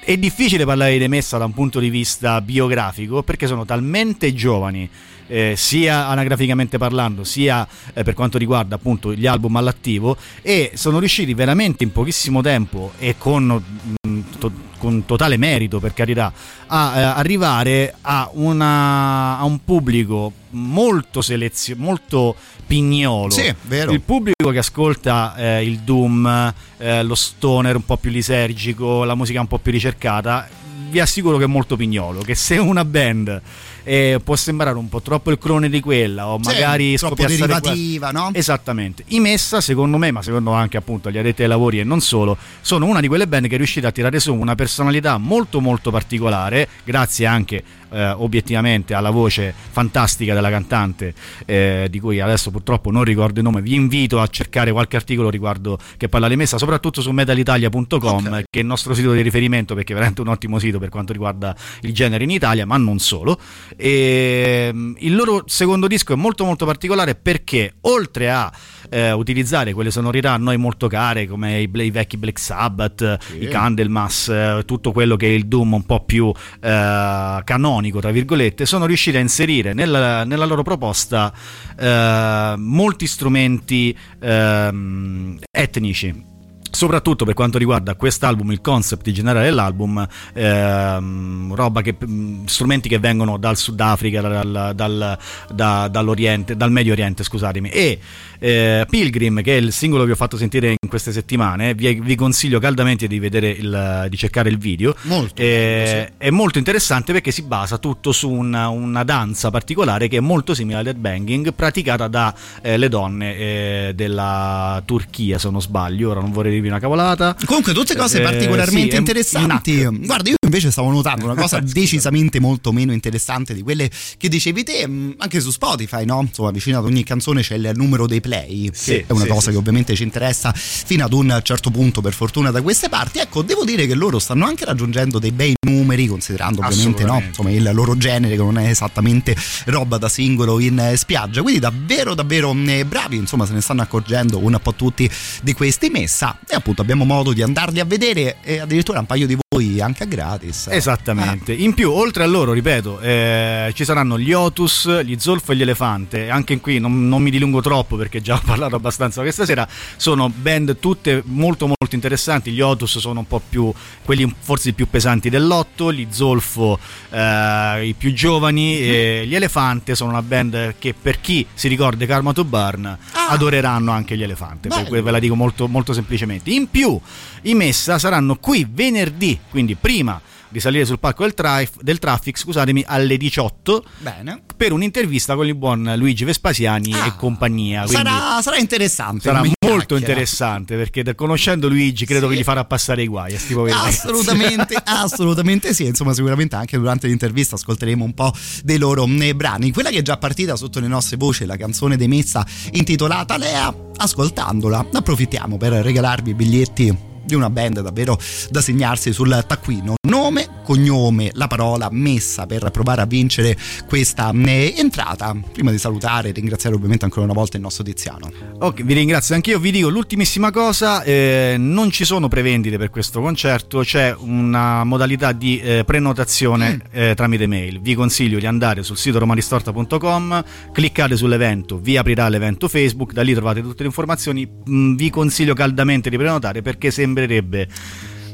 [0.06, 4.86] è difficile parlare di Messa da un punto di vista biografico perché sono talmente giovani,
[5.26, 10.98] eh, sia anagraficamente parlando, sia eh, per quanto riguarda appunto gli album all'attivo, e sono
[10.98, 13.62] riusciti veramente in pochissimo tempo e con,
[14.02, 16.32] mh, to- con totale merito, per carità,
[16.66, 22.36] a eh, arrivare a, una- a un pubblico molto selezionato, molto
[22.66, 23.30] pignolo.
[23.30, 23.92] Sì, vero.
[23.92, 29.14] Il pubblico che ascolta eh, il Doom, eh, lo stoner un po' più lisergico, la
[29.14, 30.48] musica un po' più ricercata,
[30.90, 32.20] vi assicuro che è molto pignolo.
[32.20, 33.40] Che se una band
[33.84, 37.50] eh, può sembrare un po' troppo il clone di quella, o Sì, magari troppo scopiazzare
[37.50, 38.30] qua- derivativa, no?
[38.32, 39.04] Esattamente.
[39.08, 42.36] I Messa, secondo me, ma secondo anche appunto gli addetti ai lavori e non solo,
[42.60, 45.90] sono una di quelle band che è riuscita a tirare su una personalità molto molto
[45.90, 47.62] particolare, grazie anche
[47.94, 51.14] eh, obiettivamente alla voce fantastica della cantante,
[51.46, 53.62] eh, di cui adesso purtroppo non ricordo il nome.
[53.62, 58.58] Vi invito a cercare qualche articolo riguardo che parla di Messa, soprattutto su metalitalia.com, che
[58.58, 61.54] è il nostro sito di riferimento perché è veramente un ottimo sito per quanto riguarda
[61.82, 63.38] il genere in Italia, ma non solo.
[63.76, 68.52] E, mm, il loro secondo disco è molto molto particolare perché oltre a
[68.90, 73.48] eh, utilizzare quelle sonorità a noi molto care come i, i vecchi Black Sabbath, i
[73.48, 78.66] Candlemas, eh, tutto quello che è il Doom un po' più eh, canonico, tra virgolette,
[78.66, 81.32] sono riusciti a inserire nella, nella loro proposta
[81.78, 86.32] eh, molti strumenti ehm, etnici
[86.74, 91.96] soprattutto per quanto riguarda quest'album, il concept generale dell'album, ehm, roba che,
[92.44, 95.18] strumenti che vengono dal Sudafrica, dal, dal-
[95.52, 97.98] da- dal Medio Oriente, scusatemi, e
[98.44, 102.14] eh, Pilgrim, che è il singolo che ho fatto sentire in queste settimane, vi, vi
[102.14, 104.94] consiglio caldamente di vedere il, di cercare il video.
[105.02, 110.18] Molto Eh, È molto interessante perché si basa tutto su una, una danza particolare che
[110.18, 116.10] è molto simile al deadbanging, praticata dalle donne eh, della Turchia, se non sbaglio.
[116.10, 117.34] Ora non vorrei dirvi una cavolata.
[117.46, 119.84] Comunque tutte cose Eh, particolarmente sì, interessanti.
[119.84, 124.62] Guarda, io invece stavo notando una cosa decisamente molto meno interessante di quelle che dicevi
[124.62, 126.20] te, mh, anche su Spotify, no?
[126.20, 129.28] Insomma, vicino ad ogni canzone c'è il numero dei play, Sì, che è una sì,
[129.28, 132.88] cosa sì, che ovviamente ci interessa fino ad un certo punto, per fortuna, da queste
[132.88, 133.18] parti.
[133.18, 137.22] Ecco, devo dire che loro stanno anche raggiungendo dei bei numeri, considerando ovviamente no?
[137.26, 139.36] Insomma, il loro genere, che non è esattamente
[139.66, 141.42] roba da singolo in eh, spiaggia.
[141.42, 145.10] Quindi davvero, davvero mh, bravi, insomma, se ne stanno accorgendo un po' tutti
[145.42, 146.38] di questi messa.
[146.46, 150.04] E appunto abbiamo modo di andarli a vedere e addirittura un paio di voi anche
[150.04, 150.43] a gratis.
[150.70, 151.52] Esattamente.
[151.52, 155.62] In più, oltre a loro, ripeto, eh, ci saranno gli Otus, gli Zolfo e gli
[155.62, 156.28] Elefante.
[156.30, 159.66] Anche qui non, non mi dilungo troppo perché già ho parlato abbastanza questa sera.
[159.96, 162.50] Sono band tutte molto molto interessanti.
[162.50, 163.72] Gli Otus sono un po' più
[164.04, 166.78] quelli forse i più pesanti dell'otto, gli Zolfo
[167.10, 172.06] eh, i più giovani, e gli Elefante sono una band che per chi si ricorda
[172.06, 172.98] Karma to Burn
[173.28, 174.68] adoreranno anche gli Elefante.
[174.68, 175.02] Per Bello.
[175.02, 176.50] ve la dico molto, molto semplicemente.
[176.50, 176.98] In più,
[177.42, 180.20] i Messa saranno qui venerdì, quindi prima
[180.54, 184.40] di salire sul palco del, traf- del traffic, scusatemi, alle 18 Bene.
[184.56, 187.84] per un'intervista con il buon Luigi Vespasiani e compagnia.
[187.88, 189.22] Sarà, sarà interessante.
[189.22, 193.34] sarà molto interessante perché conoscendo Luigi credo che gli farà passare i guai.
[193.34, 195.86] Assolutamente, assolutamente sì.
[195.86, 198.32] Insomma, sicuramente anche durante l'intervista ascolteremo un po'
[198.62, 199.72] dei loro eh, brani.
[199.72, 203.74] Quella che è già partita sotto le nostre voci, la canzone di Messa intitolata Lea,
[203.96, 208.18] ascoltandola, approfittiamo per regalarvi i biglietti di una band davvero
[208.50, 209.94] da segnarsi sul taccuino.
[210.08, 213.56] nome, cognome, la parola messa per provare a vincere
[213.86, 215.36] questa eh, entrata.
[215.52, 218.30] Prima di salutare e ringraziare ovviamente ancora una volta il nostro Tiziano.
[218.58, 219.58] Ok, vi ringrazio anch'io.
[219.58, 225.32] Vi dico l'ultimissima cosa: eh, non ci sono prevendite per questo concerto, c'è una modalità
[225.32, 227.80] di eh, prenotazione eh, tramite mail.
[227.80, 233.34] Vi consiglio di andare sul sito romanistorta.com, cliccate sull'evento, vi aprirà l'evento Facebook, da lì
[233.34, 234.48] trovate tutte le informazioni.
[234.68, 237.68] Mm, vi consiglio caldamente di prenotare perché sembrerebbe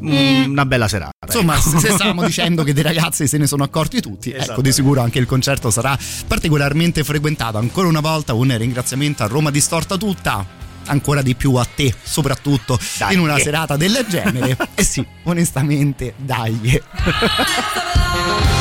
[0.02, 1.12] mm, una bella serata.
[1.26, 1.78] Insomma, ecco.
[1.78, 4.60] se stavamo dicendo che dei ragazzi se ne sono accorti tutti, ecco, Esatto.
[4.62, 5.96] di sicuro anche il concerto sarà
[6.26, 7.58] particolarmente frequentato.
[7.58, 10.58] Ancora una volta un ringraziamento a Roma Distorta tutta.
[10.86, 13.12] Ancora di più a te, soprattutto Dai.
[13.12, 14.56] in una serata del genere.
[14.74, 16.82] e sì, onestamente, dai.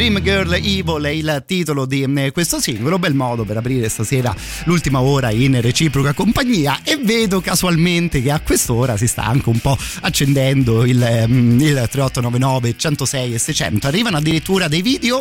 [0.00, 2.98] Dream Girl Evil è il titolo di eh, questo singolo.
[2.98, 6.80] Bel modo per aprire stasera l'ultima ora in reciproca compagnia.
[6.82, 11.86] E vedo casualmente che a quest'ora si sta anche un po' accendendo il, ehm, il
[11.90, 13.88] 3899 106 e 600.
[13.88, 15.20] Arrivano addirittura dei video.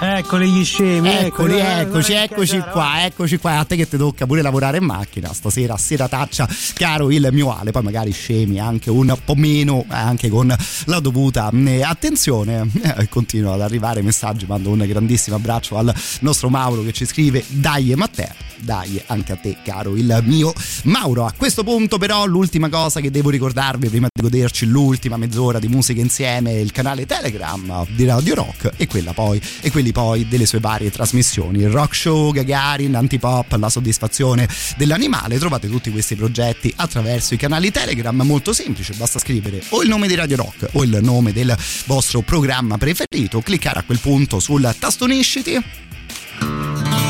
[0.00, 3.58] Eccoli gli scemi, Eccoli, eccoci, eh, eccoci cacciare, qua, eccoci qua.
[3.58, 7.72] A te che ti tocca pure lavorare in macchina stasera, serataccia, caro il mio Ale.
[7.72, 10.54] Poi magari scemi anche un po' meno, eh, anche con
[10.84, 12.70] la dovuta eh, attenzione.
[12.80, 14.46] Eh, continuano ad arrivare messaggi.
[14.46, 19.36] Mando un grandissimo abbraccio al nostro Mauro che ci scrive: Dai, Matteo, dai anche a
[19.36, 20.52] te, caro il mio
[20.84, 21.26] Mauro.
[21.26, 25.66] A questo punto, però, l'ultima cosa che devo ricordarvi prima di goderci l'ultima mezz'ora di
[25.66, 30.46] musica insieme il canale Telegram di Radio Rock e quella poi e quelli poi delle
[30.46, 31.60] sue varie trasmissioni.
[31.60, 35.38] Il rock show, Gagarin, Antipop, la soddisfazione dell'animale.
[35.38, 38.20] Trovate tutti questi progetti attraverso i canali Telegram.
[38.22, 41.56] Molto semplice, basta scrivere o il nome di Radio Rock o il nome del
[41.86, 45.52] vostro programma preferito, cliccare a quel punto sul tasto unisciti.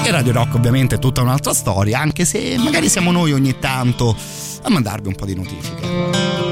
[0.04, 4.16] E Radio Rock ovviamente è tutta un'altra storia, anche se magari siamo noi ogni tanto
[4.62, 6.47] a mandarvi un po' di notifiche.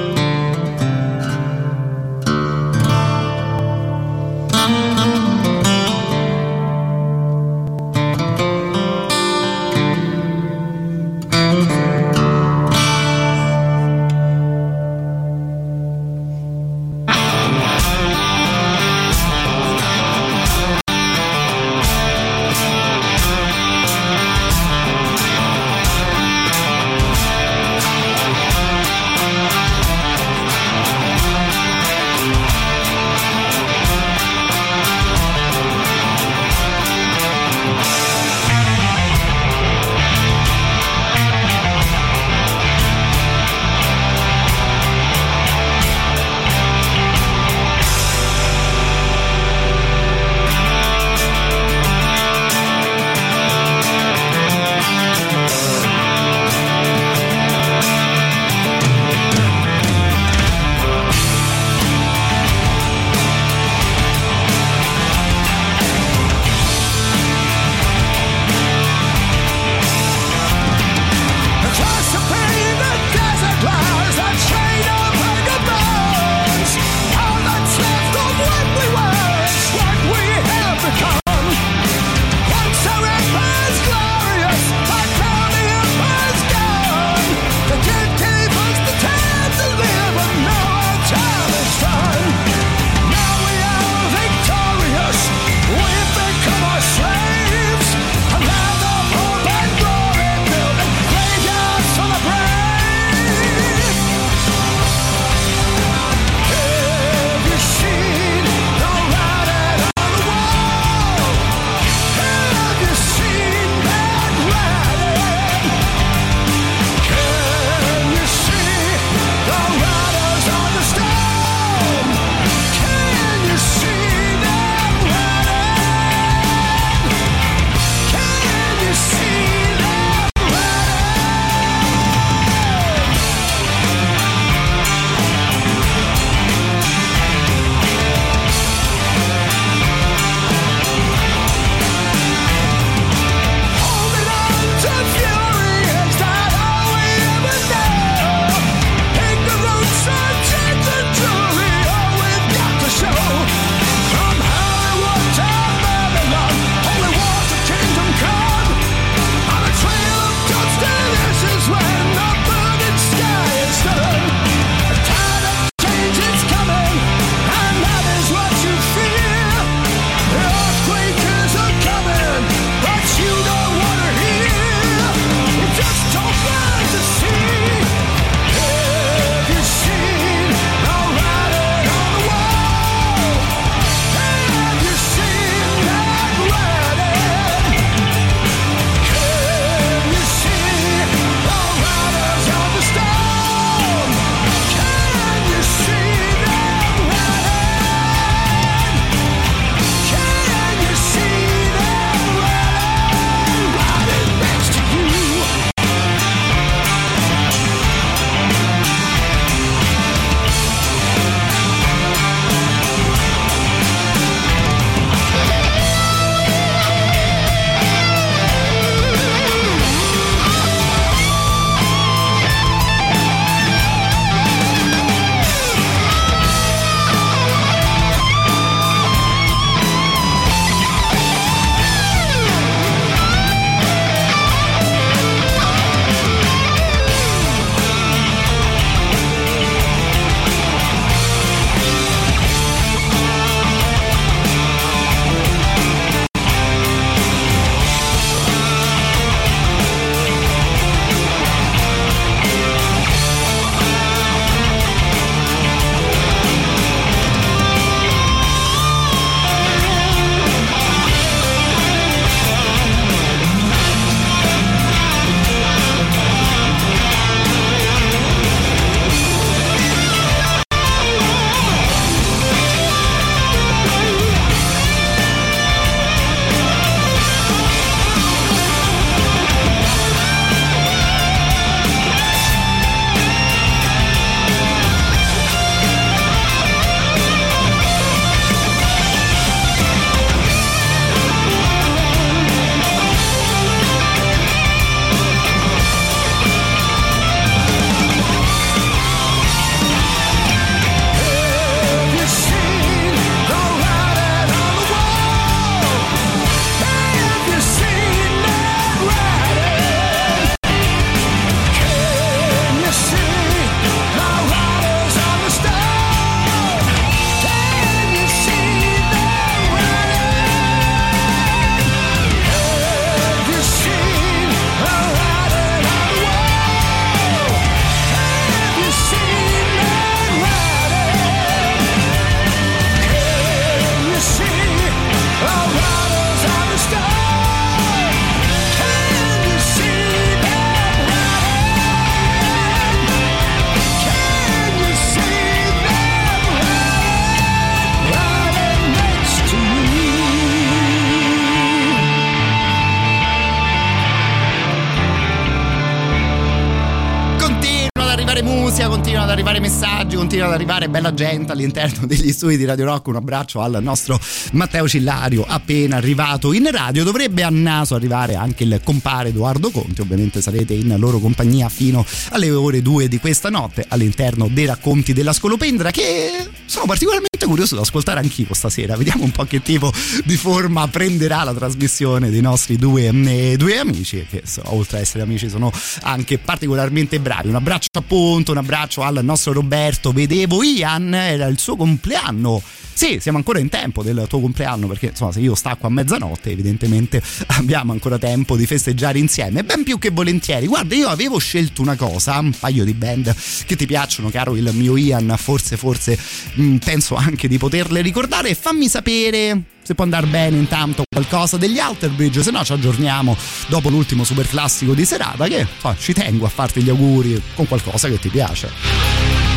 [361.06, 363.06] Bella gente all'interno degli studi di Radio Rock.
[363.08, 364.18] Un abbraccio al nostro
[364.52, 367.04] Matteo Cillario, appena arrivato in radio.
[367.04, 370.00] Dovrebbe a naso arrivare anche il compare Edoardo Conti.
[370.00, 375.12] Ovviamente sarete in loro compagnia fino alle ore 2 di questa notte all'interno dei racconti
[375.12, 378.96] della Scolopendra che sono particolarmente curioso di ascoltare anch'io stasera.
[378.96, 379.92] Vediamo un po' che tipo
[380.24, 385.22] di forma prenderà la trasmissione dei nostri due, eh, due amici che oltre ad essere
[385.22, 385.72] amici sono
[386.02, 387.48] anche particolarmente bravi.
[387.48, 390.12] Un abbraccio appunto, un abbraccio al nostro Roberto.
[390.12, 392.62] Vedevo Ian, era il suo compleanno.
[392.92, 396.50] Sì, siamo ancora in tempo del tuo compleanno perché insomma se io stacco a mezzanotte
[396.50, 397.22] evidentemente
[397.58, 399.64] abbiamo ancora tempo di festeggiare insieme.
[399.64, 400.66] Ben più che volentieri.
[400.66, 403.34] Guarda, io avevo scelto una cosa, un paio di band
[403.66, 406.18] che ti piacciono, caro il mio Ian, forse forse
[406.54, 408.54] mh, penso anche di poterle ricordare.
[408.54, 413.36] Fammi sapere se può andare bene intanto qualcosa degli Alter Bridge, se no ci aggiorniamo
[413.68, 417.68] dopo l'ultimo super classico di serata che so, ci tengo a farti gli auguri con
[417.68, 419.55] qualcosa che ti piace.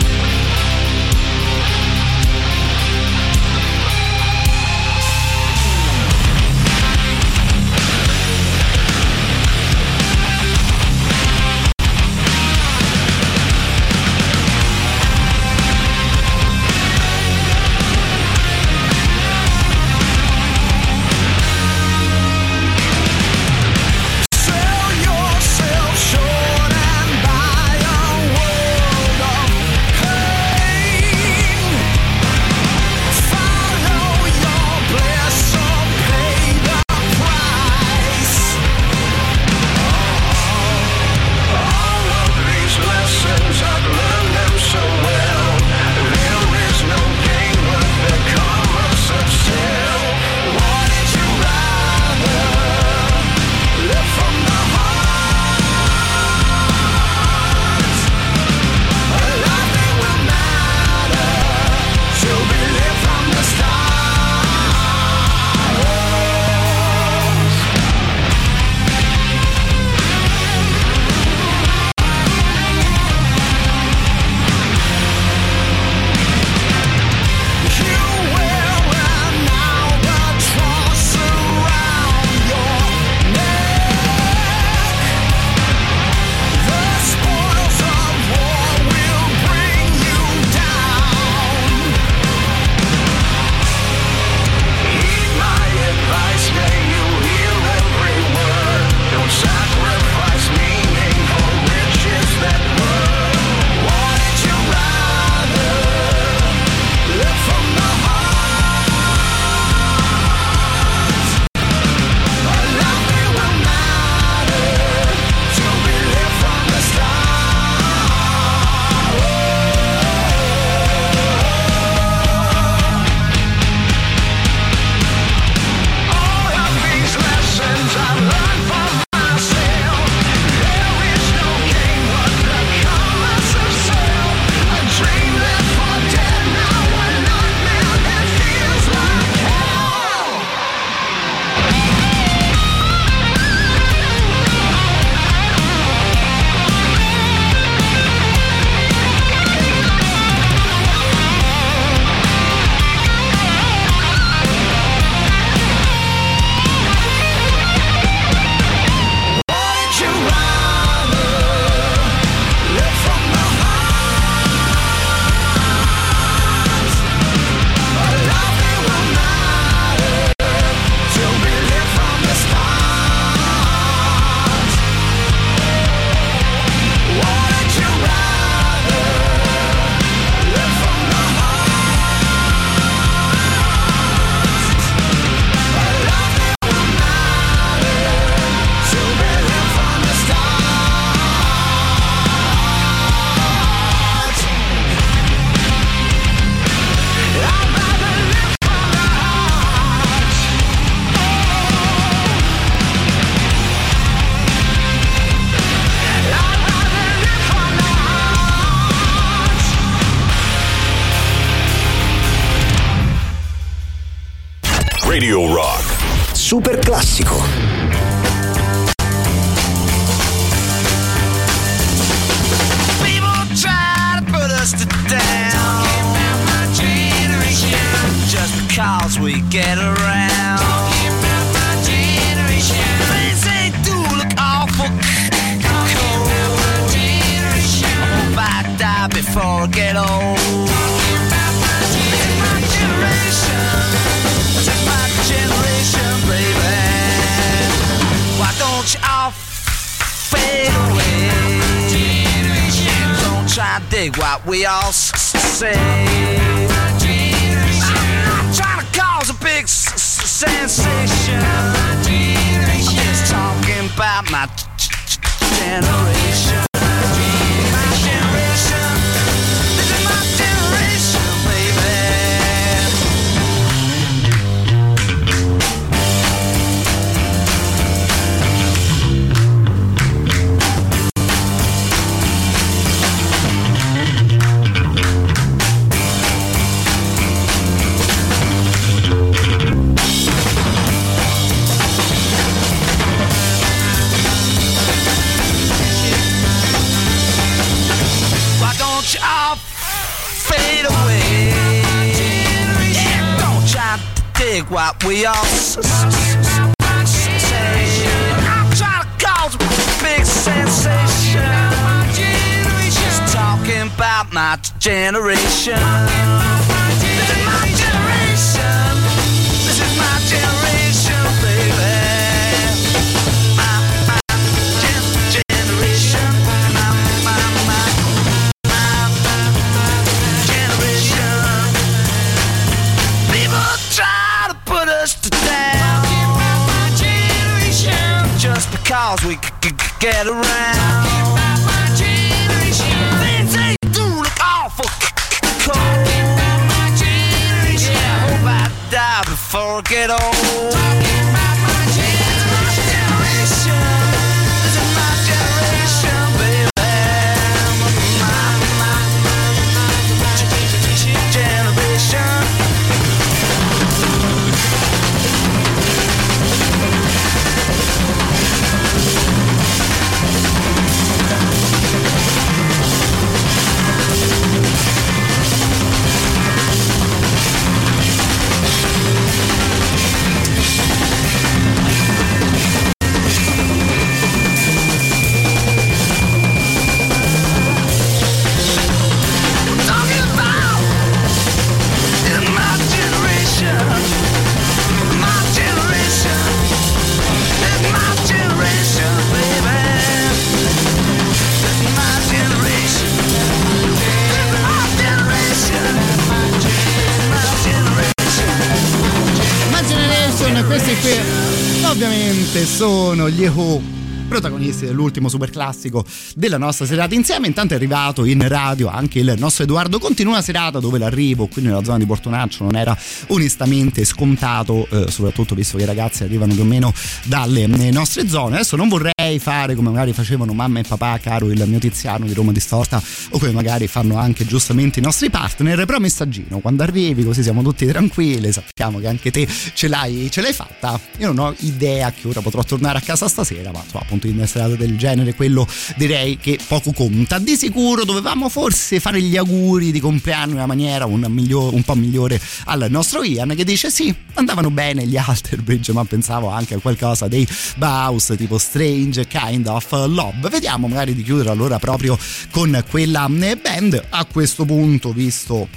[412.80, 413.99] Sono gli Who
[414.30, 417.48] protagonisti dell'ultimo super classico della nostra serata insieme.
[417.48, 420.00] Intanto è arrivato in radio anche il nostro Edoardo.
[420.00, 422.98] Continua una serata dove l'arrivo qui nella zona di Portonaccio non era
[423.28, 426.94] onestamente scontato eh, soprattutto visto che i ragazzi arrivano più o meno
[427.24, 428.56] dalle eh, nostre zone.
[428.56, 432.34] Adesso non vorrei fare come magari facevano mamma e papà caro il mio Tiziano di
[432.34, 433.02] Roma Distorta
[433.32, 435.86] o come magari fanno anche giustamente i nostri partner.
[435.86, 440.42] Però messaggino quando arrivi così siamo tutti tranquilli sappiamo che anche te ce l'hai, ce
[440.42, 441.00] l'hai fatta.
[441.18, 444.36] Io non ho idea che ora potrò tornare a casa stasera ma insomma appunto in
[444.36, 447.40] una serata del genere quello direi che poco conta.
[447.40, 451.84] Di sicuro dovevamo forse fare gli auguri di compleanno in una maniera un, miglior- un
[451.84, 456.50] po' migliore al nostro Ian che dice sì andavano bene gli Alter Bridge ma pensavo
[456.50, 460.50] anche a qualcosa dei Baus tipo Strange Kind of Love.
[460.50, 462.18] Vediamo magari di chiudere allora proprio
[462.52, 464.04] con quella band.
[464.10, 465.68] A questo punto visto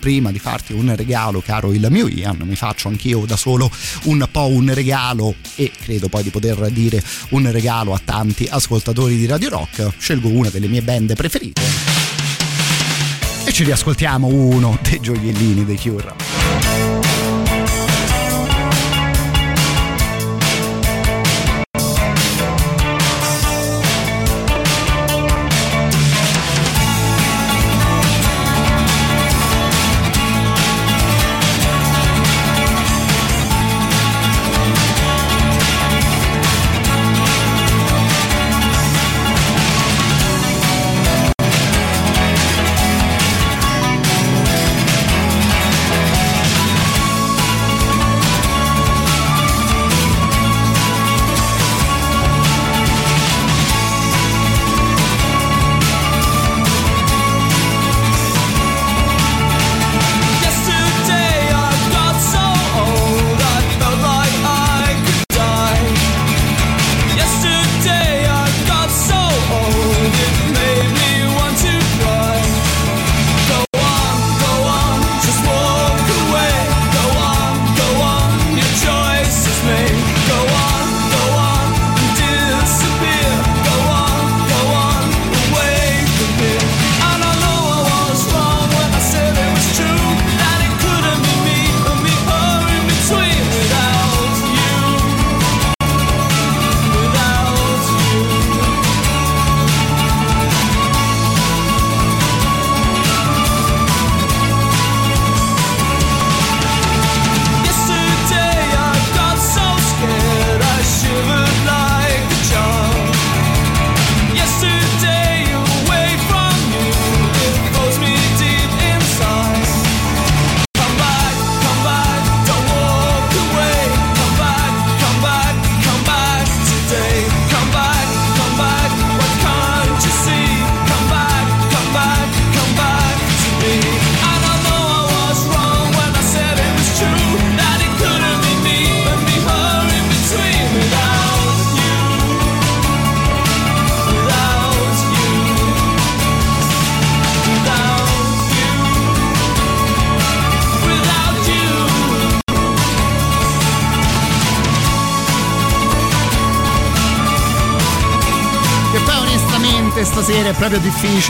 [0.00, 3.70] prima di farti un regalo, caro il mio Ian, mi faccio anch'io da solo
[4.04, 9.16] un po' un regalo e credo poi di poter dire un regalo a tanti ascoltatori
[9.16, 9.92] di Radio Rock.
[9.96, 11.62] Scelgo una delle mie band preferite
[13.44, 16.99] e ci riascoltiamo uno dei gioiellini dei Cure.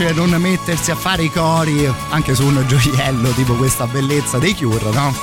[0.01, 4.55] Difficile non mettersi a fare i cori anche su un gioiello tipo questa bellezza dei
[4.55, 5.15] Cure, no?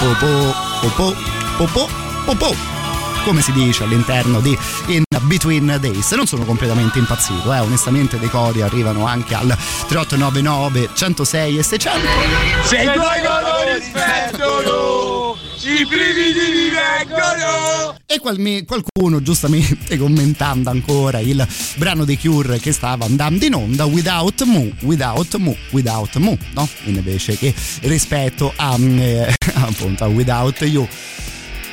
[0.00, 1.12] Popò, popò,
[1.56, 1.88] popò,
[2.24, 2.54] popò.
[3.24, 6.12] Come si dice all'interno di In Between Days.
[6.12, 7.58] Non sono completamente impazzito, eh.
[7.58, 12.08] onestamente dei cori arrivano anche al 3899 106 e 600.
[12.64, 15.17] Se i tuoi colori spendono,
[15.68, 17.96] i brividi mi vengono.
[18.06, 23.84] E qual- qualcuno giustamente commentando ancora il brano dei Cure che stava andando in onda
[23.84, 26.68] Without Mu, Without Mu, Without Mu, no?
[26.84, 30.88] Invece che rispetto a, eh, appunto, a Without You.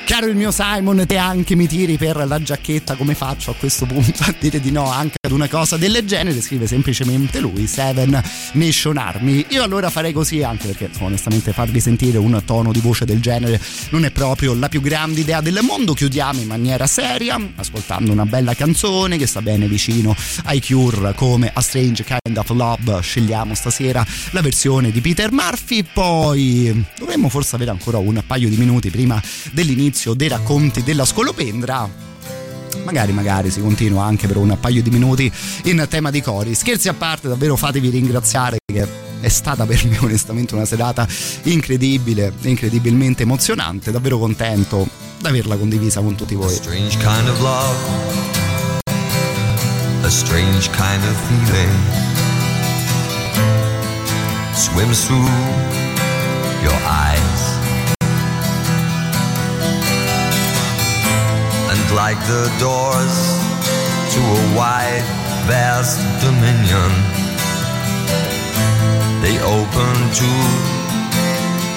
[0.06, 3.88] Caro il mio Simon, te anche mi tiri per la giacchetta, come faccio a questo
[3.88, 6.40] punto a dire di no anche ad una cosa del genere?
[6.42, 8.22] Scrive semplicemente lui, Seven
[8.54, 9.46] Nation Army.
[9.50, 13.60] Io allora farei così anche perché onestamente farvi sentire un tono di voce del genere
[13.90, 15.94] non è proprio la più grande idea del mondo.
[15.94, 21.50] Chiudiamo in maniera seria, ascoltando una bella canzone che sta bene vicino ai Cure come
[21.52, 23.02] A Strange Kind of Love.
[23.02, 28.56] Scegliamo stasera la versione di Peter Murphy, poi dovremmo forse avere ancora un paio di
[28.56, 29.20] minuti prima
[29.52, 31.90] dell'inizio dei racconti della scolopendra.
[32.84, 35.32] Magari magari si continua anche per un paio di minuti
[35.64, 36.54] in tema di cori.
[36.54, 38.88] Scherzi a parte davvero fatevi ringraziare che
[39.22, 41.08] è stata per me onestamente una serata
[41.44, 43.92] incredibile incredibilmente emozionante.
[43.92, 44.88] Davvero contento
[45.20, 46.54] di averla condivisa con tutti voi.
[50.04, 52.14] A strange kind of feeling.
[54.54, 55.28] Swims through
[56.62, 57.25] your eyes.
[61.96, 63.16] Like the doors
[64.14, 65.06] to a wide,
[65.48, 66.92] vast dominion,
[69.24, 70.32] they open to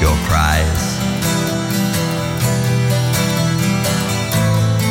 [0.03, 0.83] your cries.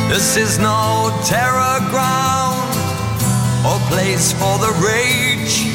[0.08, 2.72] This is no terror ground
[3.68, 5.68] or place for the rage.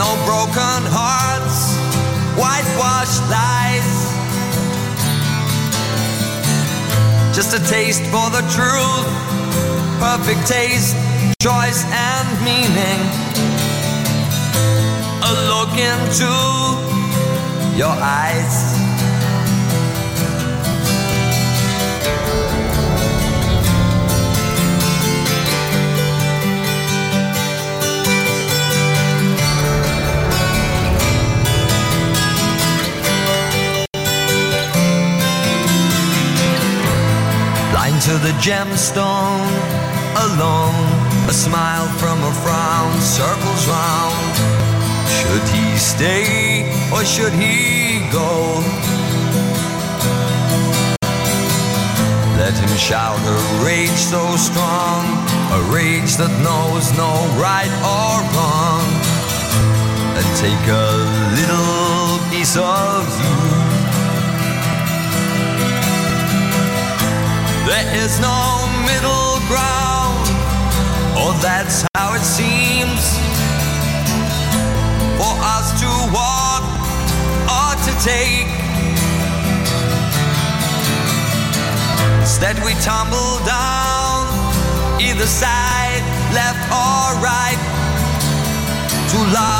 [0.00, 1.76] No broken hearts,
[2.40, 3.59] whitewashed lies.
[7.32, 9.06] Just a taste for the truth,
[10.00, 10.96] perfect taste,
[11.40, 13.00] choice, and meaning.
[15.22, 16.30] A look into
[17.78, 18.89] your eyes.
[38.00, 39.50] Blind to the gemstone,
[40.16, 41.28] alone.
[41.28, 44.36] A smile from a frown circles round.
[45.08, 48.62] Should he stay or should he go?
[52.36, 55.04] Let him shout a rage so strong,
[55.52, 58.86] a rage that knows no right or wrong.
[60.16, 60.90] And take a
[61.38, 63.49] little piece of you.
[67.70, 70.26] There is no middle ground,
[71.14, 73.02] or that's how it seems.
[75.14, 76.66] For us to walk
[77.46, 78.50] or to take.
[82.18, 84.26] Instead, we tumble down,
[85.00, 86.02] either side,
[86.34, 87.60] left or right,
[89.12, 89.59] to love